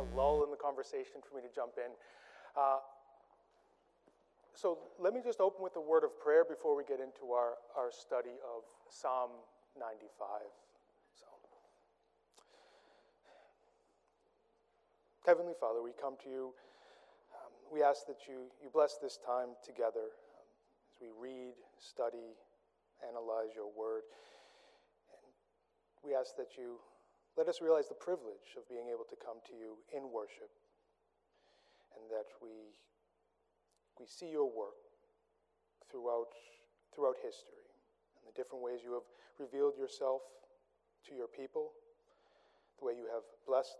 [0.00, 1.92] a lull in the conversation for me to jump in.
[2.56, 2.80] Uh,
[4.56, 7.60] so let me just open with a word of prayer before we get into our,
[7.76, 9.30] our study of Psalm
[9.78, 10.00] 95.
[11.12, 11.28] So,
[15.26, 16.44] Heavenly Father, we come to you.
[17.36, 20.48] Um, we ask that you, you bless this time together um,
[20.88, 22.36] as we read, study,
[23.04, 24.02] analyze your word.
[25.12, 25.24] And
[26.02, 26.80] we ask that you
[27.36, 30.50] let us realize the privilege of being able to come to you in worship
[31.94, 32.74] and that we
[34.00, 34.80] we see your work
[35.92, 36.32] throughout,
[36.96, 37.68] throughout history
[38.16, 39.04] and the different ways you have
[39.36, 40.24] revealed yourself
[41.04, 41.76] to your people,
[42.80, 43.76] the way you have blessed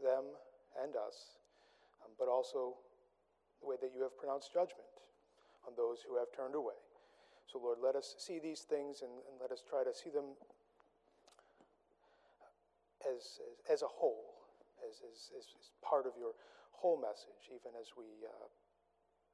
[0.00, 0.32] them
[0.80, 1.36] and us,
[2.00, 2.80] um, but also
[3.60, 4.88] the way that you have pronounced judgment
[5.68, 6.80] on those who have turned away.
[7.44, 10.32] So, Lord, let us see these things and, and let us try to see them
[13.04, 14.36] as, as, as a whole,
[14.84, 15.46] as, as, as,
[15.80, 16.36] part of your
[16.72, 18.48] whole message, even as we uh,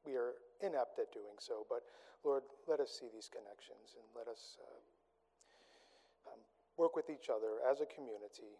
[0.06, 1.66] we are inept at doing so.
[1.68, 1.82] But
[2.22, 6.40] Lord, let us see these connections and let us uh, um,
[6.78, 8.54] work with each other as a community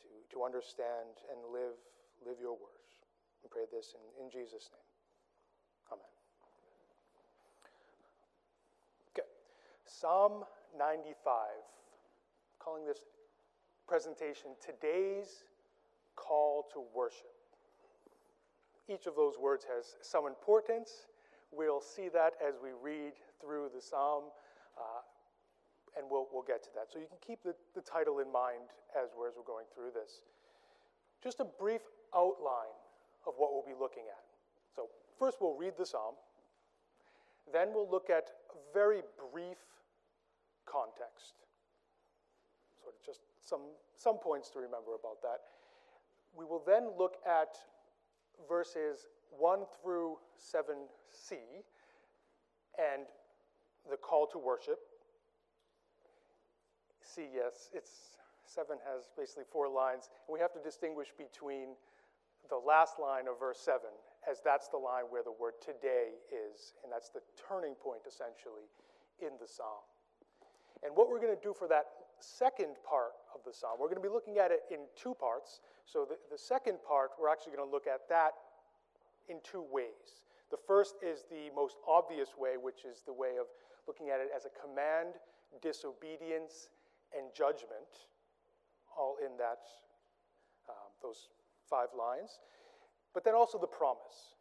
[0.00, 1.76] to, to understand and live,
[2.24, 3.04] live your words.
[3.44, 4.88] We pray this in, in Jesus' name.
[5.92, 6.12] Amen.
[9.12, 9.28] Okay.
[9.84, 11.24] Psalm 95.
[12.58, 13.04] calling this
[13.86, 15.44] presentation Today's
[16.16, 17.30] Call to Worship.
[18.88, 21.06] Each of those words has some importance.
[21.52, 24.24] We'll see that as we read through the psalm,
[24.76, 25.02] uh,
[25.96, 26.90] and we'll, we'll get to that.
[26.92, 29.90] So you can keep the, the title in mind as we're, as we're going through
[29.94, 30.22] this.
[31.22, 31.80] Just a brief
[32.14, 32.74] outline
[33.26, 34.22] of what we'll be looking at.
[34.74, 36.14] So, first, we'll read the psalm.
[37.52, 39.58] Then, we'll look at a very brief
[40.66, 41.34] context.
[42.82, 43.60] Sort of just some,
[43.94, 45.40] some points to remember about that.
[46.36, 47.56] We will then look at
[48.48, 51.38] verses 1 through 7c
[52.76, 53.06] and
[53.88, 54.78] the call to worship.
[57.00, 61.74] See, yes, it's 7 has basically four lines, we have to distinguish between
[62.48, 63.80] the last line of verse 7,
[64.30, 68.70] as that's the line where the word today is, and that's the turning point essentially
[69.20, 69.82] in the psalm.
[70.82, 71.86] And what we're going to do for that
[72.20, 75.60] second part of the psalm, we're going to be looking at it in two parts.
[75.84, 78.32] So the, the second part, we're actually going to look at that
[79.28, 80.24] in two ways.
[80.50, 83.52] The first is the most obvious way, which is the way of
[83.84, 85.20] looking at it as a command,
[85.60, 86.72] disobedience,
[87.12, 88.08] and judgment,
[88.96, 89.60] all in that
[90.72, 91.28] um, those
[91.68, 92.40] five lines.
[93.12, 94.38] But then also the promise.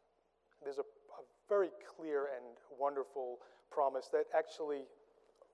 [0.63, 3.39] There's a, a very clear and wonderful
[3.71, 4.87] promise that actually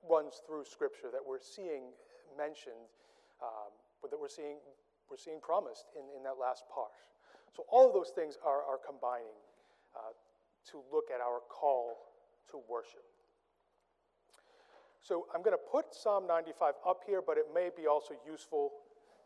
[0.07, 1.91] runs through Scripture that we're seeing
[2.37, 2.87] mentioned,
[3.41, 4.57] um, but that we're seeing
[5.09, 6.95] we're seeing promised in, in that last part.
[7.51, 9.35] So all of those things are, are combining
[9.91, 10.15] uh,
[10.71, 12.15] to look at our call
[12.51, 13.03] to worship.
[15.03, 18.71] So I'm going to put Psalm 95 up here, but it may be also useful.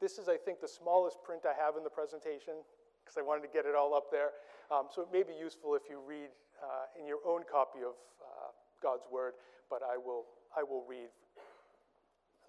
[0.02, 2.66] This is, I think, the smallest print I have in the presentation
[3.04, 4.34] because I wanted to get it all up there.
[4.72, 6.34] Um, so it may be useful if you read
[6.64, 8.50] uh, in your own copy of uh,
[8.82, 9.34] God's Word,
[9.70, 10.26] but I will,
[10.58, 11.14] I will read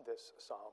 [0.06, 0.72] this psalm.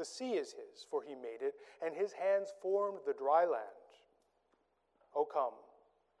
[0.00, 1.52] The sea is his, for he made it,
[1.84, 3.84] and his hands formed the dry land.
[5.14, 5.52] O come,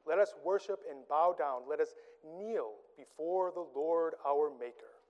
[0.06, 1.62] let us worship and bow down.
[1.66, 1.94] Let us
[2.36, 5.00] kneel before the Lord our Maker.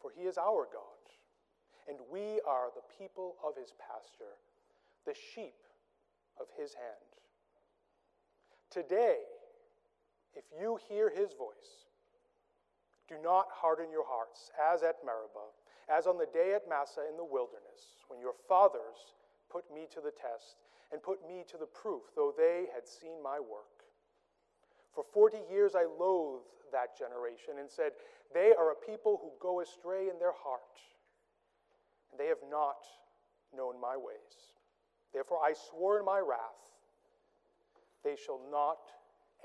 [0.00, 1.04] For he is our God,
[1.86, 4.40] and we are the people of his pasture,
[5.04, 5.60] the sheep
[6.40, 7.12] of his hand.
[8.70, 9.18] Today,
[10.34, 11.84] if you hear his voice,
[13.06, 15.52] do not harden your hearts as at Meribah
[15.88, 19.14] as on the day at Massah in the wilderness, when your fathers
[19.50, 20.58] put me to the test
[20.92, 23.86] and put me to the proof, though they had seen my work.
[24.94, 27.92] For forty years I loathed that generation and said,
[28.34, 30.78] They are a people who go astray in their heart,
[32.10, 32.86] and they have not
[33.54, 34.56] known my ways.
[35.12, 36.62] Therefore I swore in my wrath,
[38.02, 38.78] They shall not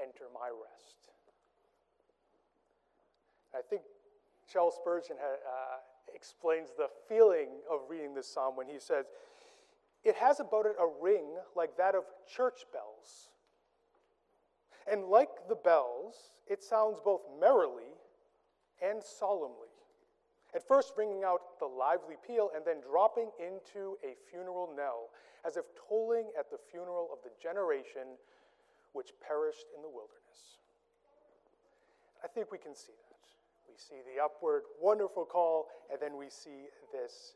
[0.02, 1.10] enter my rest.
[3.54, 3.82] I think
[4.48, 5.78] Charles Spurgeon had, uh,
[6.16, 9.06] explains the feeling of reading this psalm when he says,
[10.04, 13.30] It has about it a ring like that of church bells.
[14.92, 17.96] And like the bells, it sounds both merrily
[18.82, 19.70] and solemnly.
[20.54, 25.10] At first, ringing out the lively peal and then dropping into a funeral knell,
[25.46, 28.18] as if tolling at the funeral of the generation
[28.94, 30.60] which perished in the wilderness.
[32.24, 33.41] I think we can see that.
[33.72, 37.36] We see the upward, wonderful call, and then we see this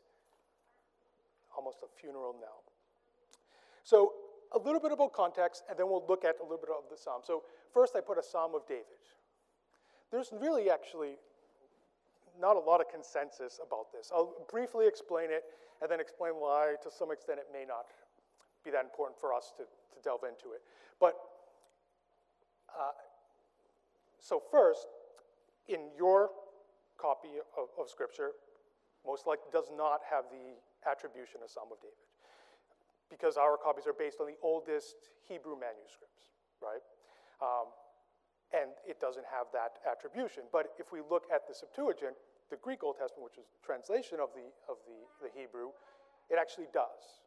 [1.56, 2.62] almost a funeral knell.
[3.84, 4.12] So,
[4.52, 6.96] a little bit about context, and then we'll look at a little bit of the
[6.96, 7.22] psalm.
[7.24, 9.00] So, first, I put a psalm of David.
[10.12, 11.16] There's really actually
[12.38, 14.12] not a lot of consensus about this.
[14.14, 15.44] I'll briefly explain it
[15.80, 17.86] and then explain why, to some extent, it may not
[18.62, 20.60] be that important for us to, to delve into it.
[21.00, 21.16] But
[22.68, 22.92] uh,
[24.20, 24.86] so, first,
[25.68, 26.30] in your
[27.00, 28.32] copy of, of Scripture,
[29.04, 30.58] most likely does not have the
[30.88, 32.06] attribution of Psalm of David
[33.10, 36.82] because our copies are based on the oldest Hebrew manuscripts, right?
[37.38, 37.70] Um,
[38.50, 40.50] and it doesn't have that attribution.
[40.50, 42.18] But if we look at the Septuagint,
[42.50, 45.74] the Greek Old Testament, which is translation of the, of the, the Hebrew,
[46.30, 47.22] it actually does.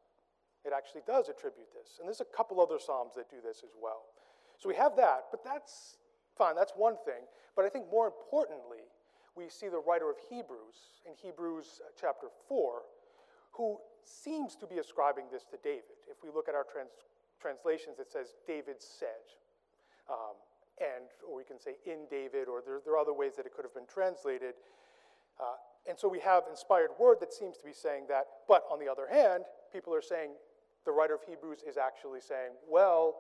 [0.64, 2.00] It actually does attribute this.
[2.00, 4.12] And there's a couple other Psalms that do this as well.
[4.60, 6.00] So we have that, but that's
[6.40, 7.28] fine, that's one thing.
[7.56, 8.88] But I think more importantly,
[9.36, 12.82] we see the writer of Hebrews in Hebrews uh, chapter 4,
[13.52, 16.00] who seems to be ascribing this to David.
[16.10, 17.06] If we look at our trans-
[17.40, 19.22] translations, it says David said.
[20.10, 20.40] Um,
[20.80, 23.54] and, or we can say in David, or there, there, are other ways that it
[23.54, 24.56] could have been translated.
[25.40, 28.26] Uh, and so we have inspired word that seems to be saying that.
[28.48, 30.32] But on the other hand, people are saying
[30.86, 33.16] the writer of Hebrews is actually saying, well,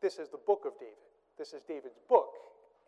[0.00, 1.05] this is the book of David.
[1.38, 2.32] This is David's book,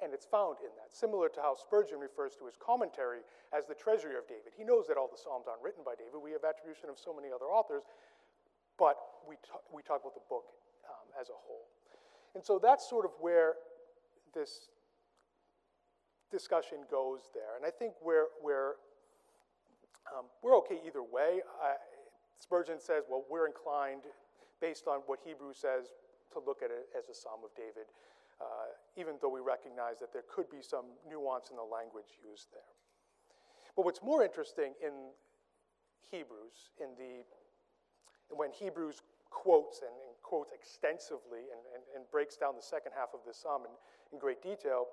[0.02, 0.96] and it's found in that.
[0.96, 3.20] Similar to how Spurgeon refers to his commentary
[3.52, 4.56] as the treasury of David.
[4.56, 6.16] He knows that all the Psalms aren't written by David.
[6.16, 7.84] We have attribution of so many other authors,
[8.78, 8.96] but
[9.28, 10.48] we, talk, we talk about the book
[10.88, 11.68] um, as a whole.
[12.34, 13.60] And so that's sort of where
[14.32, 14.72] this
[16.30, 17.56] discussion goes there.
[17.56, 18.80] And I think we're, we're,
[20.08, 21.40] um, we're okay either way.
[21.60, 21.76] I,
[22.38, 24.02] Spurgeon says, well, we're inclined,
[24.60, 25.92] based on what Hebrew says,
[26.32, 27.88] to look at it as a Psalm of David
[28.40, 32.48] uh, even though we recognize that there could be some nuance in the language used
[32.52, 32.72] there.
[33.74, 35.14] But what's more interesting in
[36.10, 37.22] Hebrews, in the
[38.34, 43.12] when Hebrews quotes and, and quotes extensively and, and, and, breaks down the second half
[43.12, 43.72] of this psalm in,
[44.12, 44.88] in great detail,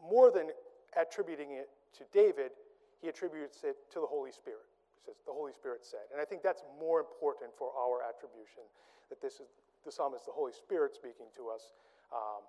[0.00, 0.48] more than
[0.96, 2.52] attributing it to David,
[3.00, 4.68] he attributes it to the Holy Spirit.
[4.96, 6.08] He says, The Holy Spirit said.
[6.12, 8.64] And I think that's more important for our attribution,
[9.08, 9.48] that this is
[9.84, 11.72] the psalm is the Holy Spirit speaking to us
[12.10, 12.42] um,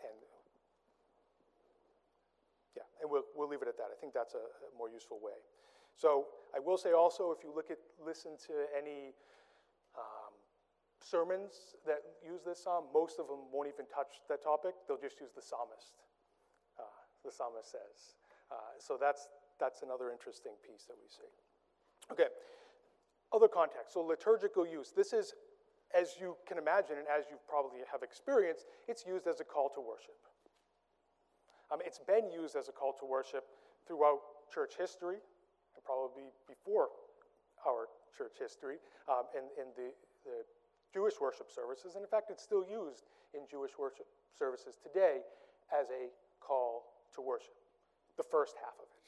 [0.00, 0.18] and
[2.76, 3.92] yeah, and we'll, we'll leave it at that.
[3.92, 5.36] I think that's a, a, more useful way.
[5.96, 9.12] So I will say also, if you look at, listen to any
[9.96, 10.32] um,
[11.04, 14.72] sermons that use this psalm, most of them won't even touch that topic.
[14.88, 16.00] They'll just use the psalmist.
[16.80, 16.88] Uh,
[17.24, 18.16] the psalmist says.
[18.50, 19.28] Uh, so that's
[19.60, 21.28] that's another interesting piece that we see.
[22.10, 22.32] Okay,
[23.32, 23.92] other context.
[23.94, 24.92] So liturgical use.
[24.96, 25.34] This is
[25.92, 29.68] as you can imagine, and as you probably have experienced, it's used as a call
[29.74, 30.16] to worship.
[31.72, 33.44] Um, it's been used as a call to worship
[33.86, 34.20] throughout
[34.52, 35.16] church history,
[35.74, 36.88] and probably before
[37.66, 38.76] our church history,
[39.08, 39.92] um, in, in the,
[40.24, 40.44] the
[40.92, 41.94] Jewish worship services.
[41.94, 45.24] And in fact, it's still used in Jewish worship services today
[45.72, 47.56] as a call to worship,
[48.16, 49.06] the first half of it.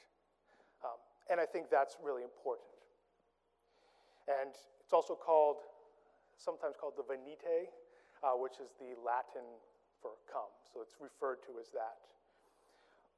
[0.84, 0.98] Um,
[1.30, 2.68] and I think that's really important.
[4.28, 5.60] And it's also called
[6.36, 7.70] sometimes called the Venite,
[8.22, 9.46] uh, which is the Latin
[10.00, 10.52] for come.
[10.72, 12.04] So it's referred to as that.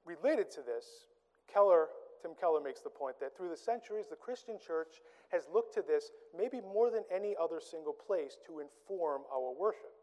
[0.04, 1.10] Related to this,
[1.50, 1.88] Keller,
[2.22, 5.82] Tim Keller makes the point that through the centuries, the Christian church has looked to
[5.82, 9.94] this maybe more than any other single place to inform our worship.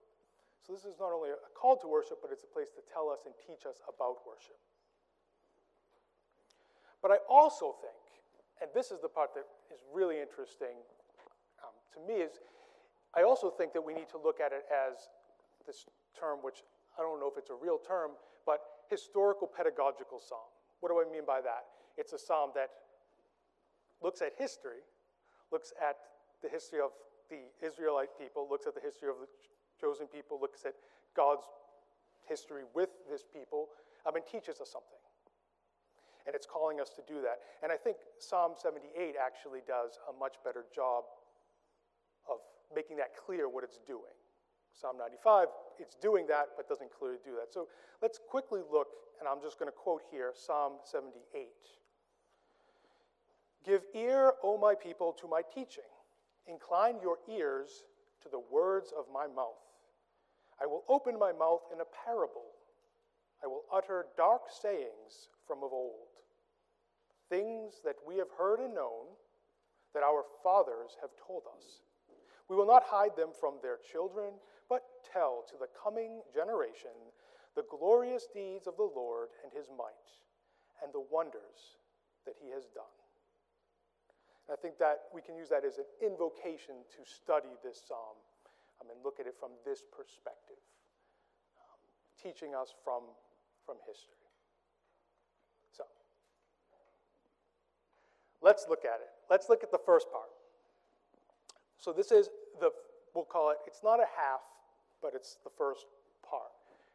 [0.66, 3.10] So this is not only a call to worship, but it's a place to tell
[3.10, 4.60] us and teach us about worship.
[7.02, 8.00] But I also think,
[8.64, 10.80] and this is the part that is really interesting
[11.60, 12.40] um, to me, is
[13.16, 15.10] I also think that we need to look at it as
[15.66, 15.86] this
[16.20, 16.64] term, which
[16.98, 18.12] I don't know if it's a real term,
[18.46, 20.50] but historical pedagogical psalm.
[20.80, 21.66] What do I mean by that?
[21.98, 22.70] It's a psalm that
[24.02, 24.82] looks at history,
[25.52, 25.98] looks at
[26.42, 26.92] the history of
[27.30, 29.28] the Israelite people, looks at the history of the
[29.80, 30.74] chosen people, looks at
[31.16, 31.46] God's
[32.28, 33.70] history with this people,
[34.06, 35.00] um, and teaches us something.
[36.26, 37.40] And it's calling us to do that.
[37.62, 41.04] And I think Psalm 78 actually does a much better job
[42.76, 44.16] making that clear what it's doing.
[44.74, 45.48] Psalm 95,
[45.80, 47.54] it's doing that, but doesn't clearly do that.
[47.54, 47.68] So
[48.02, 48.88] let's quickly look,
[49.20, 51.48] and I'm just going to quote here Psalm 78.
[53.66, 55.84] Give ear, O my people, to my teaching.
[56.48, 57.84] Incline your ears
[58.24, 59.62] to the words of my mouth.
[60.62, 62.52] I will open my mouth in a parable.
[63.44, 66.12] I will utter dark sayings from of old,
[67.30, 69.08] things that we have heard and known,
[69.94, 71.82] that our fathers have told us.
[72.54, 74.38] We will not hide them from their children,
[74.70, 76.94] but tell to the coming generation
[77.58, 80.22] the glorious deeds of the Lord and his might,
[80.86, 81.82] and the wonders
[82.30, 82.94] that he has done.
[84.46, 88.22] And I think that we can use that as an invocation to study this psalm
[88.78, 90.62] um, and look at it from this perspective,
[91.58, 91.82] um,
[92.22, 93.02] teaching us from,
[93.66, 94.30] from history.
[95.74, 95.90] So,
[98.46, 99.10] let's look at it.
[99.28, 100.30] Let's look at the first part.
[101.80, 102.30] So, this is
[102.60, 102.72] the,
[103.14, 104.42] we'll call it, it's not a half,
[105.02, 105.86] but it's the first
[106.28, 106.52] part.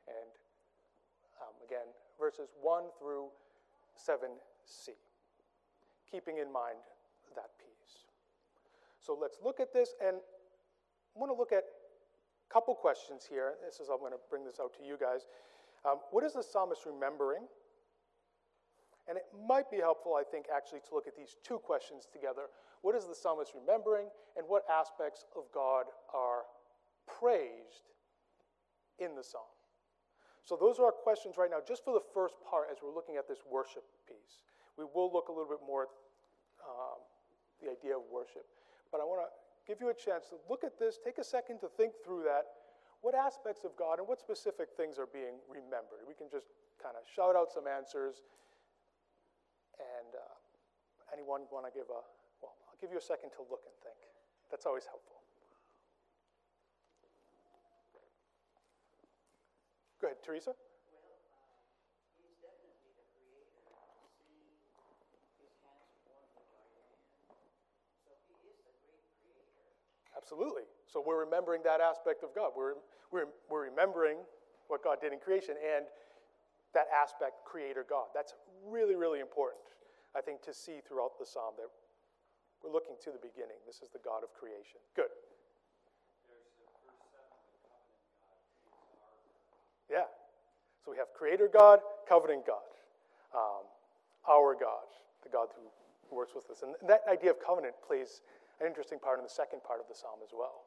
[0.07, 0.31] And
[1.41, 1.87] um, again,
[2.19, 3.29] verses 1 through
[3.97, 4.95] 7c,
[6.11, 6.79] keeping in mind
[7.35, 8.05] that piece.
[9.01, 13.55] So let's look at this, and I want to look at a couple questions here.
[13.65, 15.27] This is, I'm going to bring this out to you guys.
[15.85, 17.47] Um, what is the psalmist remembering?
[19.09, 22.53] And it might be helpful, I think, actually to look at these two questions together.
[22.83, 24.07] What is the psalmist remembering,
[24.37, 26.47] and what aspects of God are
[27.07, 27.91] praised
[28.99, 29.51] in the psalm?
[30.45, 33.17] So, those are our questions right now, just for the first part as we're looking
[33.17, 34.41] at this worship piece.
[34.79, 35.93] We will look a little bit more at
[36.65, 37.03] um,
[37.61, 38.47] the idea of worship.
[38.91, 39.31] But I want to
[39.69, 42.49] give you a chance to look at this, take a second to think through that.
[43.03, 46.03] What aspects of God and what specific things are being remembered?
[46.09, 46.51] We can just
[46.83, 48.25] kind of shout out some answers.
[49.79, 50.35] And uh,
[51.15, 52.03] anyone want to give a,
[52.79, 53.99] I'll give you a second to look and think.
[54.53, 55.17] That's always helpful.
[60.01, 60.53] Go ahead, Teresa.
[70.17, 70.63] Absolutely.
[70.87, 72.53] So we're remembering that aspect of God.
[72.57, 72.75] We're,
[73.11, 74.19] we're, we're remembering
[74.69, 75.87] what God did in creation and
[76.75, 78.07] that aspect, Creator God.
[78.15, 79.65] That's really, really important,
[80.15, 81.67] I think, to see throughout the psalm that
[82.63, 83.59] we're looking to the beginning.
[83.67, 84.83] This is the God of creation.
[84.97, 85.13] Good.
[89.91, 90.11] Yeah.
[90.85, 92.67] So we have Creator God, Covenant God,
[93.35, 93.65] um,
[94.29, 94.89] our God,
[95.23, 95.65] the God who
[96.15, 96.63] works with us.
[96.63, 98.23] And that idea of covenant plays
[98.61, 100.67] an interesting part in the second part of the psalm as well.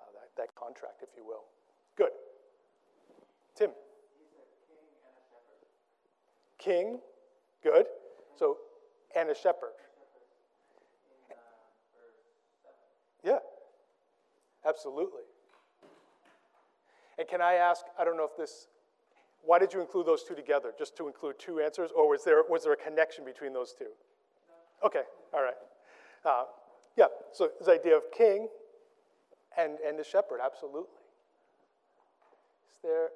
[0.00, 1.44] Uh, that, that contract, if you will.
[1.96, 2.10] Good.
[3.54, 3.70] Tim.
[6.58, 6.98] King,
[7.62, 7.86] good.
[8.38, 8.58] So,
[9.16, 9.76] and a shepherd.
[13.24, 13.38] Yeah,
[14.76, 15.22] absolutely.
[17.18, 18.68] And can I ask, I don't know if this,
[19.42, 20.74] why did you include those two together?
[20.78, 23.88] Just to include two answers, or was there, was there a connection between those two?
[24.84, 25.02] Okay,
[25.32, 25.54] all right.
[26.26, 26.44] Uh,
[26.96, 28.48] yeah, so this idea of king
[29.56, 30.90] and, and the shepherd, absolutely.
[32.70, 33.08] Is there.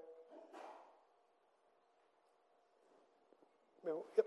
[4.17, 4.27] Yep.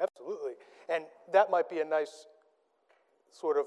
[0.00, 0.52] Absolutely.
[0.88, 2.26] And that might be a nice
[3.30, 3.66] sort of,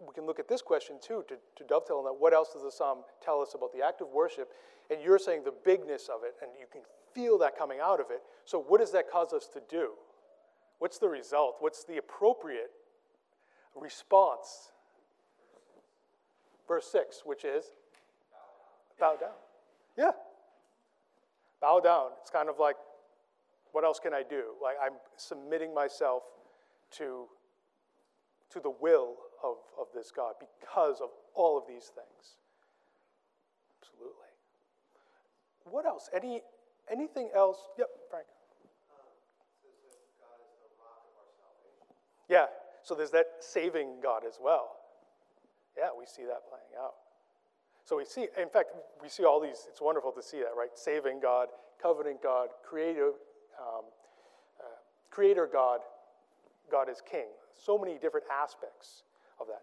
[0.00, 2.16] we can look at this question too to, to dovetail on that.
[2.18, 4.50] What else does the psalm tell us about the act of worship?
[4.90, 6.82] And you're saying the bigness of it, and you can
[7.14, 8.20] feel that coming out of it.
[8.44, 9.92] So, what does that cause us to do?
[10.78, 11.56] What's the result?
[11.60, 12.70] What's the appropriate
[13.74, 14.72] response?
[16.68, 17.64] Verse 6, which is
[18.98, 19.18] bow down.
[19.18, 19.34] Bow down.
[19.96, 20.10] Yeah.
[21.60, 22.10] Bow down.
[22.20, 22.76] It's kind of like
[23.74, 24.54] what else can I do?
[24.62, 26.22] Like I'm submitting myself
[26.98, 27.26] to,
[28.50, 32.38] to the will of, of this God because of all of these things.
[33.82, 34.30] Absolutely.
[35.64, 36.08] What else?
[36.14, 36.42] Any
[36.88, 37.58] anything else?
[37.76, 38.26] Yep, Frank.
[42.28, 42.46] yeah,
[42.82, 44.76] so there's that saving God as well.
[45.76, 46.94] Yeah, we see that playing out.
[47.84, 48.70] So we see, in fact,
[49.02, 50.70] we see all these, it's wonderful to see that, right?
[50.74, 51.48] Saving God,
[51.82, 53.14] covenant God, creative,
[53.60, 53.84] um,
[54.60, 54.64] uh,
[55.10, 55.80] creator God,
[56.70, 57.26] God is king.
[57.52, 59.02] So many different aspects
[59.40, 59.62] of that.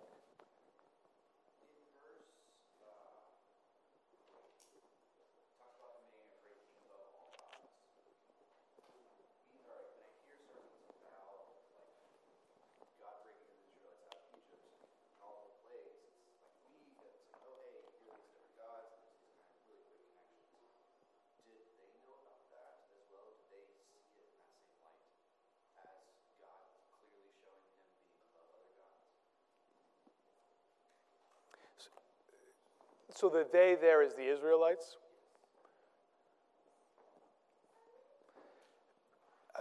[33.22, 34.98] So the they there is the Israelites.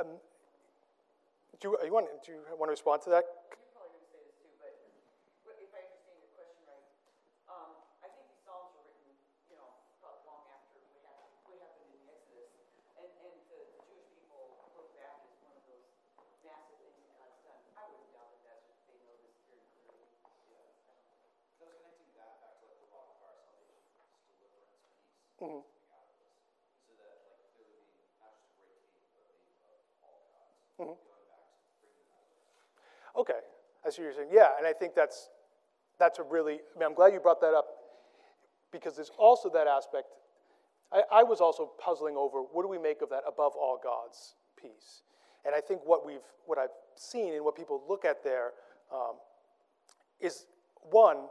[0.00, 0.16] Um,
[1.60, 3.28] do you, you want, do you want to respond to that?
[3.52, 4.72] You're probably going to say this too, but
[5.44, 6.88] but if I understand your question right,
[7.52, 9.12] um, I think these Psalms were written,
[9.52, 12.48] you know, about long after what happened, what happened in the Exodus.
[12.96, 15.84] And, and the the Jewish people look back as one of those
[16.48, 17.60] massive things that God's done.
[17.76, 20.08] I wouldn't doubt that that's, what they know this very clearly.
[21.60, 23.84] So connecting that back to like the rock of our salvation,
[24.24, 24.80] this deliverance
[25.40, 25.62] Mhm.
[25.64, 25.82] this.
[26.86, 30.76] So that like clearly being not just a great king, but being of all gods.
[30.78, 30.92] Mhm.
[30.92, 30.98] Up.
[33.16, 33.40] Okay,
[33.84, 34.30] I see what you're saying.
[34.32, 35.30] Yeah, and I think that's
[35.98, 36.60] that's a really.
[36.60, 37.66] I mean, I'm glad you brought that up
[38.72, 40.06] because there's also that aspect.
[40.92, 44.34] I, I was also puzzling over what do we make of that above all gods
[44.56, 45.02] piece,
[45.44, 48.52] and I think what we've what I've seen and what people look at there
[48.92, 49.16] um,
[50.20, 50.46] is
[50.90, 51.28] one.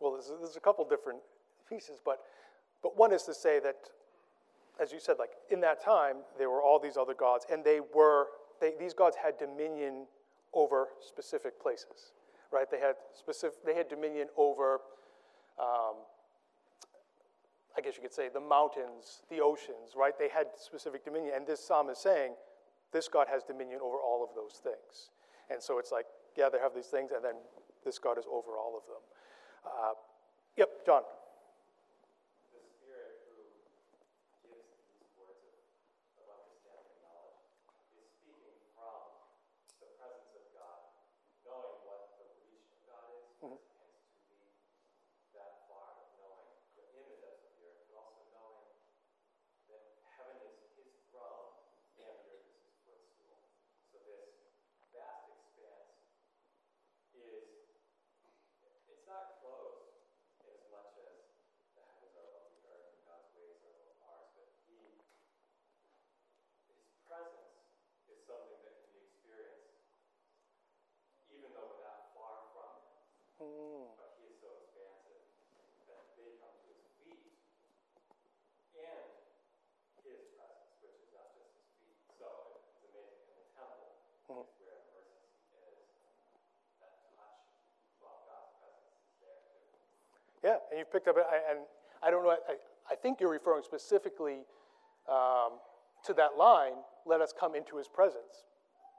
[0.00, 1.20] Well, there's, there's a couple different
[1.68, 2.20] pieces, but
[2.82, 3.76] but one is to say that
[4.80, 7.80] as you said, like in that time, there were all these other gods, and they
[7.94, 8.26] were
[8.60, 10.06] they, these gods had dominion
[10.52, 12.12] over specific places,
[12.52, 12.70] right?
[12.70, 14.80] They had specific they had dominion over,
[15.58, 15.96] um,
[17.76, 20.14] I guess you could say, the mountains, the oceans, right?
[20.18, 22.34] They had specific dominion, and this psalm is saying,
[22.92, 25.10] this God has dominion over all of those things,
[25.50, 26.06] and so it's like,
[26.36, 27.34] yeah, they have these things, and then
[27.84, 29.02] this God is over all of them.
[29.64, 29.94] Uh,
[30.56, 31.02] yep, John.
[32.54, 33.42] the Spirit who
[34.46, 35.58] gives these words of,
[36.22, 37.42] of understanding and knowledge
[37.98, 39.02] is speaking from
[39.82, 40.80] the presence of God,
[41.42, 43.58] knowing what the reach of God is, Mhm.
[43.58, 44.38] and to be
[45.34, 48.70] that far, knowing the image of the earth, but also knowing
[49.68, 49.82] that
[50.14, 53.36] heaven is his throne and the earth is his footstool.
[53.92, 54.28] So this
[54.92, 55.96] vast expanse
[57.16, 57.48] is
[58.88, 59.92] it's not closed
[60.40, 61.16] in as much as
[61.74, 64.78] the heavens are above the earth and God's ways are above ours, but He,
[66.70, 67.68] His presence
[68.08, 69.82] is something that can be experienced
[71.34, 72.70] even though we're not far from
[73.50, 73.88] Him.
[73.98, 75.24] But He is so expansive
[75.90, 77.36] that they come to His feet
[78.78, 79.08] and
[80.04, 82.00] His presence, which is not just His feet.
[82.16, 82.28] So
[82.64, 83.28] it's amazing.
[83.28, 83.98] In the temple
[84.40, 85.80] is where the mercy seat is.
[86.80, 87.44] That touch,
[88.00, 89.60] well, God's presence is there too.
[90.44, 91.64] Yeah, and you've picked up, I- and
[92.04, 92.56] I don't know, I,
[92.90, 94.44] I think you're referring specifically
[95.08, 95.60] um,
[96.04, 96.76] to that line,
[97.06, 98.44] let us come into his presence.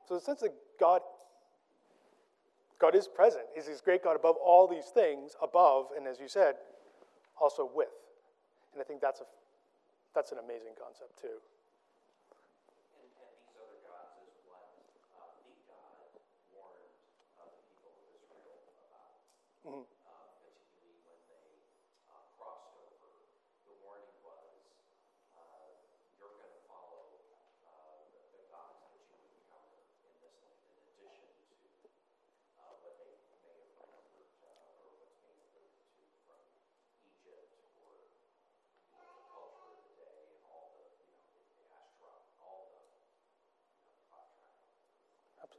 [0.07, 1.01] So the sense that God,
[2.79, 6.27] God is present, He's this great God above all these things, above, and as you
[6.27, 6.55] said,
[7.39, 7.89] also with.
[8.73, 9.25] And I think that's a,
[10.13, 11.39] that's an amazing concept too.
[12.99, 14.67] And, and these other gods is what
[15.15, 16.11] uh, the God
[16.51, 16.91] warned
[17.39, 19.15] uh, the people of Israel about,
[19.63, 19.87] Mhm.
[19.87, 21.47] uh, particularly when they
[22.11, 23.07] uh, crossed over.
[23.63, 24.51] The warning was,
[25.39, 25.71] uh,
[26.19, 27.15] you're going to follow
[27.63, 31.55] uh, the, the gods that you encounter in this land, in addition to
[32.59, 36.43] uh, what they may have remembered uh, or what's being alluded to from
[37.07, 37.47] Egypt
[37.79, 41.65] or you know, the culture of the day and all the, you know, the, the
[41.73, 42.85] Ashtra, all the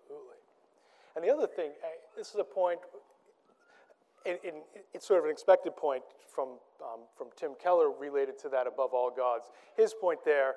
[0.06, 0.38] Absolutely.
[1.16, 2.78] And the other thing, eh, this is a point,
[4.24, 4.54] in, in,
[4.94, 8.90] it's sort of an expected point from, um, from Tim Keller related to that above
[8.92, 9.50] all gods.
[9.76, 10.54] His point there,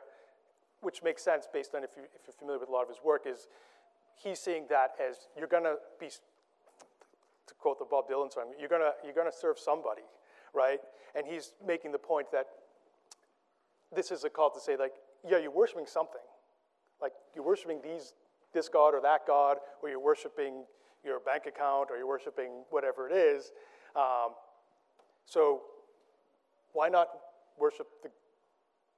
[0.81, 2.99] which makes sense based on if, you, if you're familiar with a lot of his
[3.03, 3.47] work, is
[4.15, 8.69] he's seeing that as you're going to be, to quote the Bob Dylan song, you're
[8.69, 10.03] going to you're going to serve somebody,
[10.53, 10.79] right?
[11.15, 12.47] And he's making the point that
[13.95, 14.93] this is a call to say, like,
[15.27, 16.21] yeah, you're worshiping something.
[17.01, 18.13] Like you're worshiping these,
[18.53, 20.63] this God or that God, or you're worshiping
[21.03, 23.51] your bank account, or you're worshiping whatever it is.
[23.95, 24.31] Um,
[25.25, 25.61] so
[26.73, 27.07] why not
[27.57, 28.09] worship the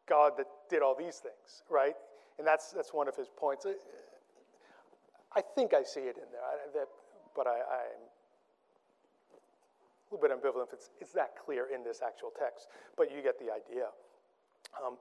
[0.07, 1.95] God that did all these things, right?
[2.37, 3.65] And that's that's one of his points.
[3.65, 6.87] I- think I see it in there, I, that,
[7.35, 8.03] but I, I'm
[10.11, 13.21] a little bit ambivalent if it's, it's that clear in this actual text, but you
[13.21, 13.87] get the idea.
[14.85, 14.97] Um,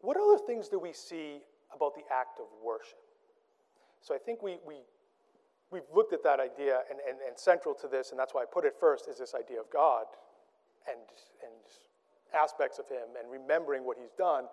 [0.00, 1.40] what other things do we see
[1.74, 2.98] about the act of worship?
[4.00, 4.76] So I think we, we,
[5.70, 8.46] we've looked at that idea, and, and, and central to this, and that's why I
[8.50, 10.06] put it first, is this idea of God
[10.88, 10.98] and,
[11.42, 11.52] and
[12.34, 14.44] aspects of Him and remembering what He's done.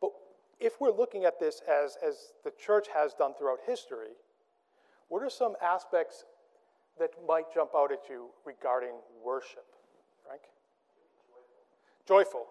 [0.00, 0.10] But
[0.58, 4.16] if we're looking at this as, as the church has done throughout history,
[5.08, 6.24] what are some aspects
[6.98, 9.64] that might jump out at you regarding worship?
[10.26, 10.42] Frank?
[12.06, 12.46] Joyful.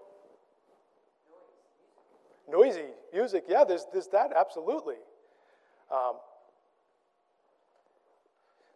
[2.50, 4.96] Noisy music, yeah, there's, there's that, absolutely.
[5.92, 6.16] Um,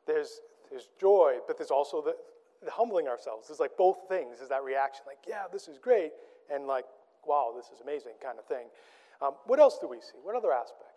[0.05, 2.15] there's, there's joy, but there's also the,
[2.63, 3.49] the humbling ourselves.
[3.49, 6.11] It's like both things is that reaction, like, yeah, this is great,
[6.53, 6.85] and like,
[7.25, 8.67] wow, this is amazing kind of thing.
[9.21, 10.19] Um, what else do we see?
[10.21, 10.87] What other aspects?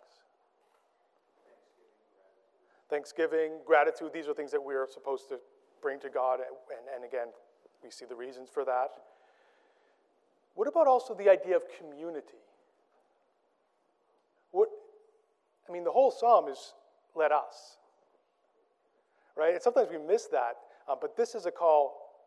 [2.89, 5.39] Thanksgiving, gratitude, these are things that we are supposed to
[5.81, 7.27] bring to God, and, and again,
[7.83, 8.91] we see the reasons for that.
[10.55, 12.44] What about also the idea of community?
[14.55, 14.69] What,
[15.67, 16.73] I mean, the whole psalm is
[17.13, 17.75] let us,
[19.35, 19.53] right?
[19.53, 20.55] And sometimes we miss that,
[20.87, 22.23] uh, but this is a call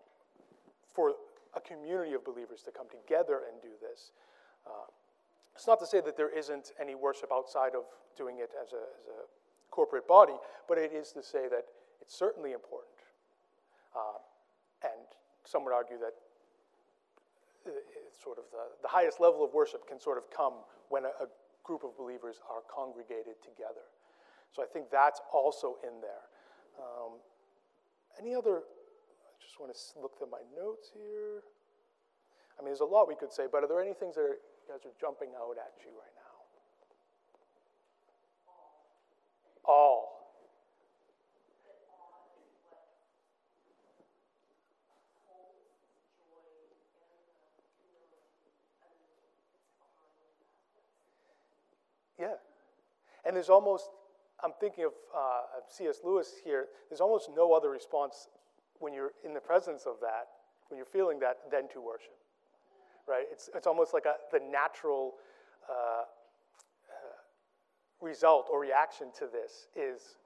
[0.92, 1.14] for
[1.56, 4.12] a community of believers to come together and do this.
[4.66, 4.92] Uh,
[5.54, 8.84] it's not to say that there isn't any worship outside of doing it as a,
[9.00, 9.24] as a
[9.70, 10.36] corporate body,
[10.68, 11.64] but it is to say that
[12.02, 12.92] it's certainly important.
[13.96, 14.20] Uh,
[14.84, 15.08] and
[15.44, 16.12] some would argue that
[17.66, 17.70] uh,
[18.06, 20.52] it's sort of the, the highest level of worship can sort of come
[20.90, 21.26] when a, a
[21.68, 23.84] group of believers are congregated together.
[24.56, 26.24] So I think that's also in there.
[26.80, 27.20] Um,
[28.16, 28.64] any other?
[28.64, 31.44] I just want to look through my notes here.
[32.56, 34.40] I mean, there's a lot we could say, but are there any things that are,
[34.40, 36.40] you guys are jumping out at you right now?
[39.68, 40.18] All.
[52.18, 52.34] Yeah.
[53.28, 53.90] And there's almost,
[54.42, 55.98] I'm thinking of, uh, C.S.
[56.02, 58.28] Lewis here, there's almost no other response
[58.78, 60.28] when you're in the presence of that,
[60.70, 62.16] when you're feeling that, than to worship.
[63.06, 63.26] Right?
[63.30, 65.16] It's, it's almost like a, the natural
[65.68, 66.04] uh, uh,
[68.00, 70.16] result or reaction to this is,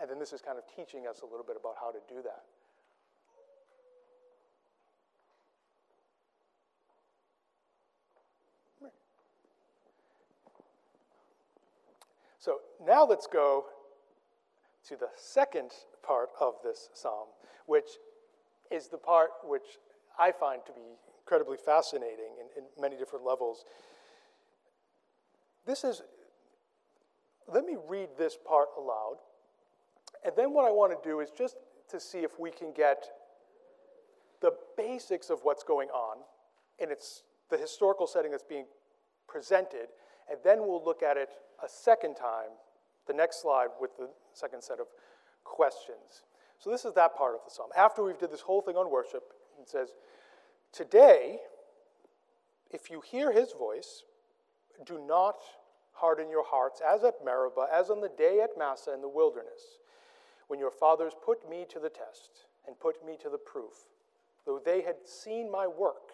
[0.00, 2.22] and then this is kind of teaching us a little bit about how to do
[2.22, 2.44] that.
[12.42, 13.66] So now let's go
[14.88, 15.70] to the second
[16.04, 17.28] part of this psalm,
[17.66, 17.86] which
[18.68, 19.78] is the part which
[20.18, 20.80] I find to be
[21.20, 23.64] incredibly fascinating in, in many different levels.
[25.68, 26.02] This is,
[27.46, 29.18] let me read this part aloud.
[30.24, 31.54] And then what I want to do is just
[31.90, 33.04] to see if we can get
[34.40, 36.16] the basics of what's going on
[36.80, 38.66] in its, the historical setting that's being
[39.28, 39.86] presented,
[40.28, 41.28] and then we'll look at it
[41.62, 42.50] a second time,
[43.06, 44.86] the next slide with the second set of
[45.44, 46.22] questions.
[46.58, 47.70] So this is that part of the psalm.
[47.76, 49.22] After we've did this whole thing on worship,
[49.60, 49.88] it says,
[50.72, 51.38] Today,
[52.70, 54.04] if you hear his voice,
[54.86, 55.36] do not
[55.92, 59.78] harden your hearts as at Meribah, as on the day at Massah in the wilderness,
[60.48, 63.74] when your fathers put me to the test and put me to the proof,
[64.46, 66.12] though they had seen my work.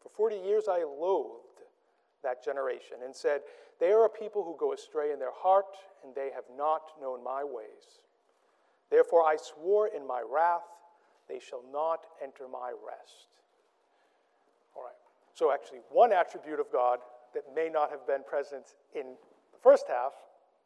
[0.00, 1.62] For forty years I loathed
[2.22, 3.40] that generation and said,
[3.78, 7.22] They are a people who go astray in their heart, and they have not known
[7.22, 8.00] my ways.
[8.90, 10.62] Therefore I swore in my wrath,
[11.28, 13.28] they shall not enter my rest.
[14.76, 14.94] All right.
[15.34, 17.00] So, actually, one attribute of God
[17.34, 19.16] that may not have been present in
[19.52, 20.12] the first half,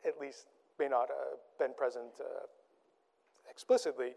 [0.06, 0.46] at least
[0.78, 2.46] may not have been present uh,
[3.50, 4.12] explicitly,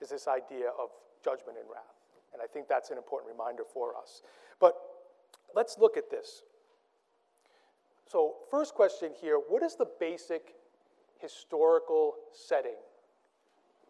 [0.00, 0.88] is this idea of
[1.24, 2.00] judgment and wrath.
[2.32, 4.22] And I think that's an important reminder for us.
[4.60, 4.76] But
[5.54, 6.42] let's look at this.
[8.10, 10.54] So, first question here what is the basic
[11.20, 12.78] historical setting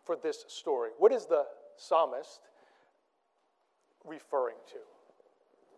[0.05, 0.91] for this story?
[0.99, 1.45] What is the
[1.79, 2.41] psalmist
[4.05, 4.79] referring to?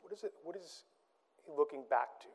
[0.01, 0.33] What is it?
[0.43, 0.83] What is
[1.47, 2.27] he looking back to?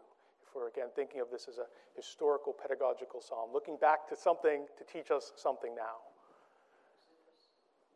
[0.47, 4.65] If we're again thinking of this as a historical pedagogical psalm, looking back to something
[4.77, 5.97] to teach us something now.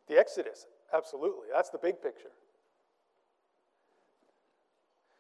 [0.10, 1.48] The Exodus, absolutely.
[1.54, 2.32] That's the big picture.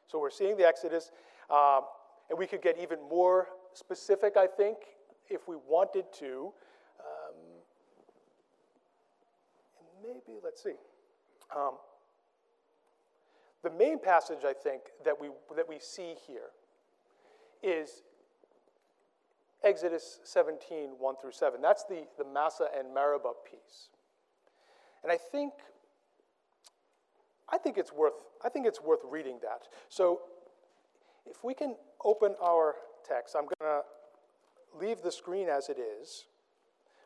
[0.08, 1.10] So we're seeing the Exodus.
[1.50, 1.84] Um,
[2.32, 4.78] and we could get even more specific, I think,
[5.30, 6.54] if we wanted to.
[6.98, 7.36] Um,
[10.02, 10.76] maybe, let's see.
[11.54, 11.74] Um,
[13.64, 16.52] the main passage, I think, that we, that we see here
[17.62, 18.04] is
[19.62, 21.62] Exodus 17, 1 through 7.
[21.62, 23.90] That's the, the Massah and Meribah piece.
[25.04, 25.52] And I think,
[27.50, 29.68] I think it's worth, I think it's worth reading that.
[29.90, 30.22] So
[31.30, 32.76] if we can open our
[33.08, 33.82] text, I'm going to
[34.80, 36.26] leave the screen as it is,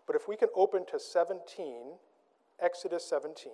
[0.08, 1.93] but if we can open to 17,
[2.60, 3.51] Exodus 17.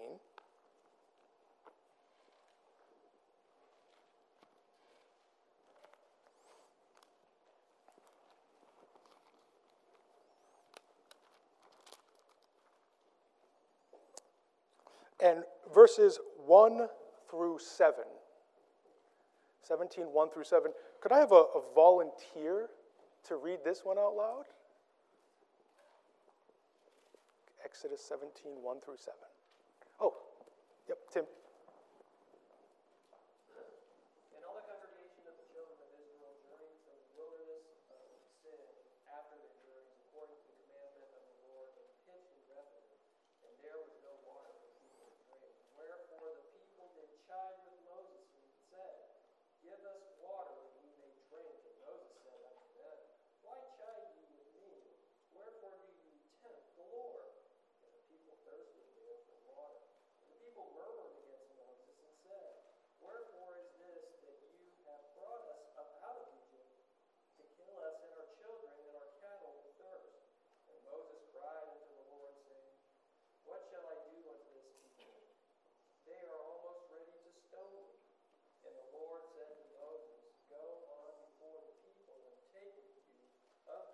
[15.24, 15.44] And
[15.74, 16.88] verses 1
[17.30, 18.04] through 7.
[19.62, 20.72] 17, 1 through 7.
[21.02, 22.70] Could I have a, a volunteer
[23.28, 24.46] to read this one out loud?
[27.64, 29.14] Exodus 17, 1 through 7.
[30.02, 30.14] Oh,
[30.90, 31.26] yep, Tim.
[34.34, 38.02] And all the congregation of the children of Israel journeyed from the wilderness of
[38.42, 38.66] Sin
[39.14, 42.98] after their journeys, according to the commandment of the Lord, and pitched in Rephidim,
[43.46, 45.54] and there was no water for people to drink.
[45.78, 48.98] Wherefore the people did chide with Moses, and said,
[49.62, 51.56] Give us water that we may drink.
[51.62, 52.98] And Moses said unto them,
[53.46, 54.74] Why chide ye with me?
[55.38, 57.30] Wherefore do ye tempt the Lord?
[57.86, 59.86] And the people thirsted there for water.
[60.26, 62.52] And the people murmured against Moses, and said,
[63.06, 66.74] Wherefore is this that you have brought us up out of Egypt
[67.38, 70.26] to kill us and our children and our cattle with thirst?
[70.74, 72.74] And Moses cried unto the Lord, saying,
[73.46, 75.22] What shall I do unto this people?
[76.10, 77.94] They are almost ready to stone me.
[78.62, 83.26] And the Lord said to Moses, Go on before the people and take with you
[83.66, 83.90] of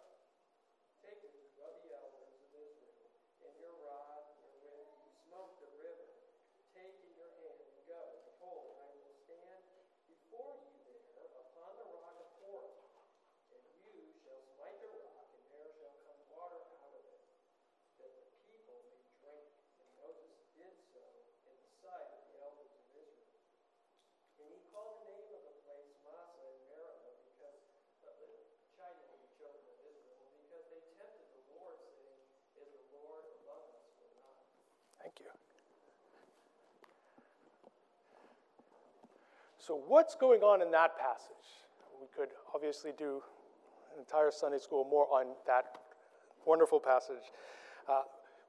[0.99, 3.08] take with you of the elders of Israel,
[3.47, 6.10] and your rod wherewith you smote the river,
[6.75, 8.01] take in your hand and go.
[8.27, 9.63] Behold, I will stand
[10.12, 12.75] before you there upon the rock of Horeb,
[13.56, 17.23] and you shall smite the rock, and there shall come water out of it,
[18.03, 19.47] that the people may drink.
[19.80, 21.06] And Moses did so
[21.47, 23.32] in the sight of the elders of Israel.
[24.38, 27.58] And he called the name of the place Massah and Meribah because
[28.06, 28.30] of the
[28.77, 32.21] chiding of the children of Israel, because they tempted the Lord, saying,
[32.62, 34.45] Is the Lord above us or not?
[35.08, 35.32] Thank you.
[39.58, 41.32] So, what's going on in that passage?
[42.02, 43.22] We could obviously do
[43.93, 45.78] an entire Sunday school more on that
[46.46, 47.32] wonderful passage.
[47.89, 48.02] Uh,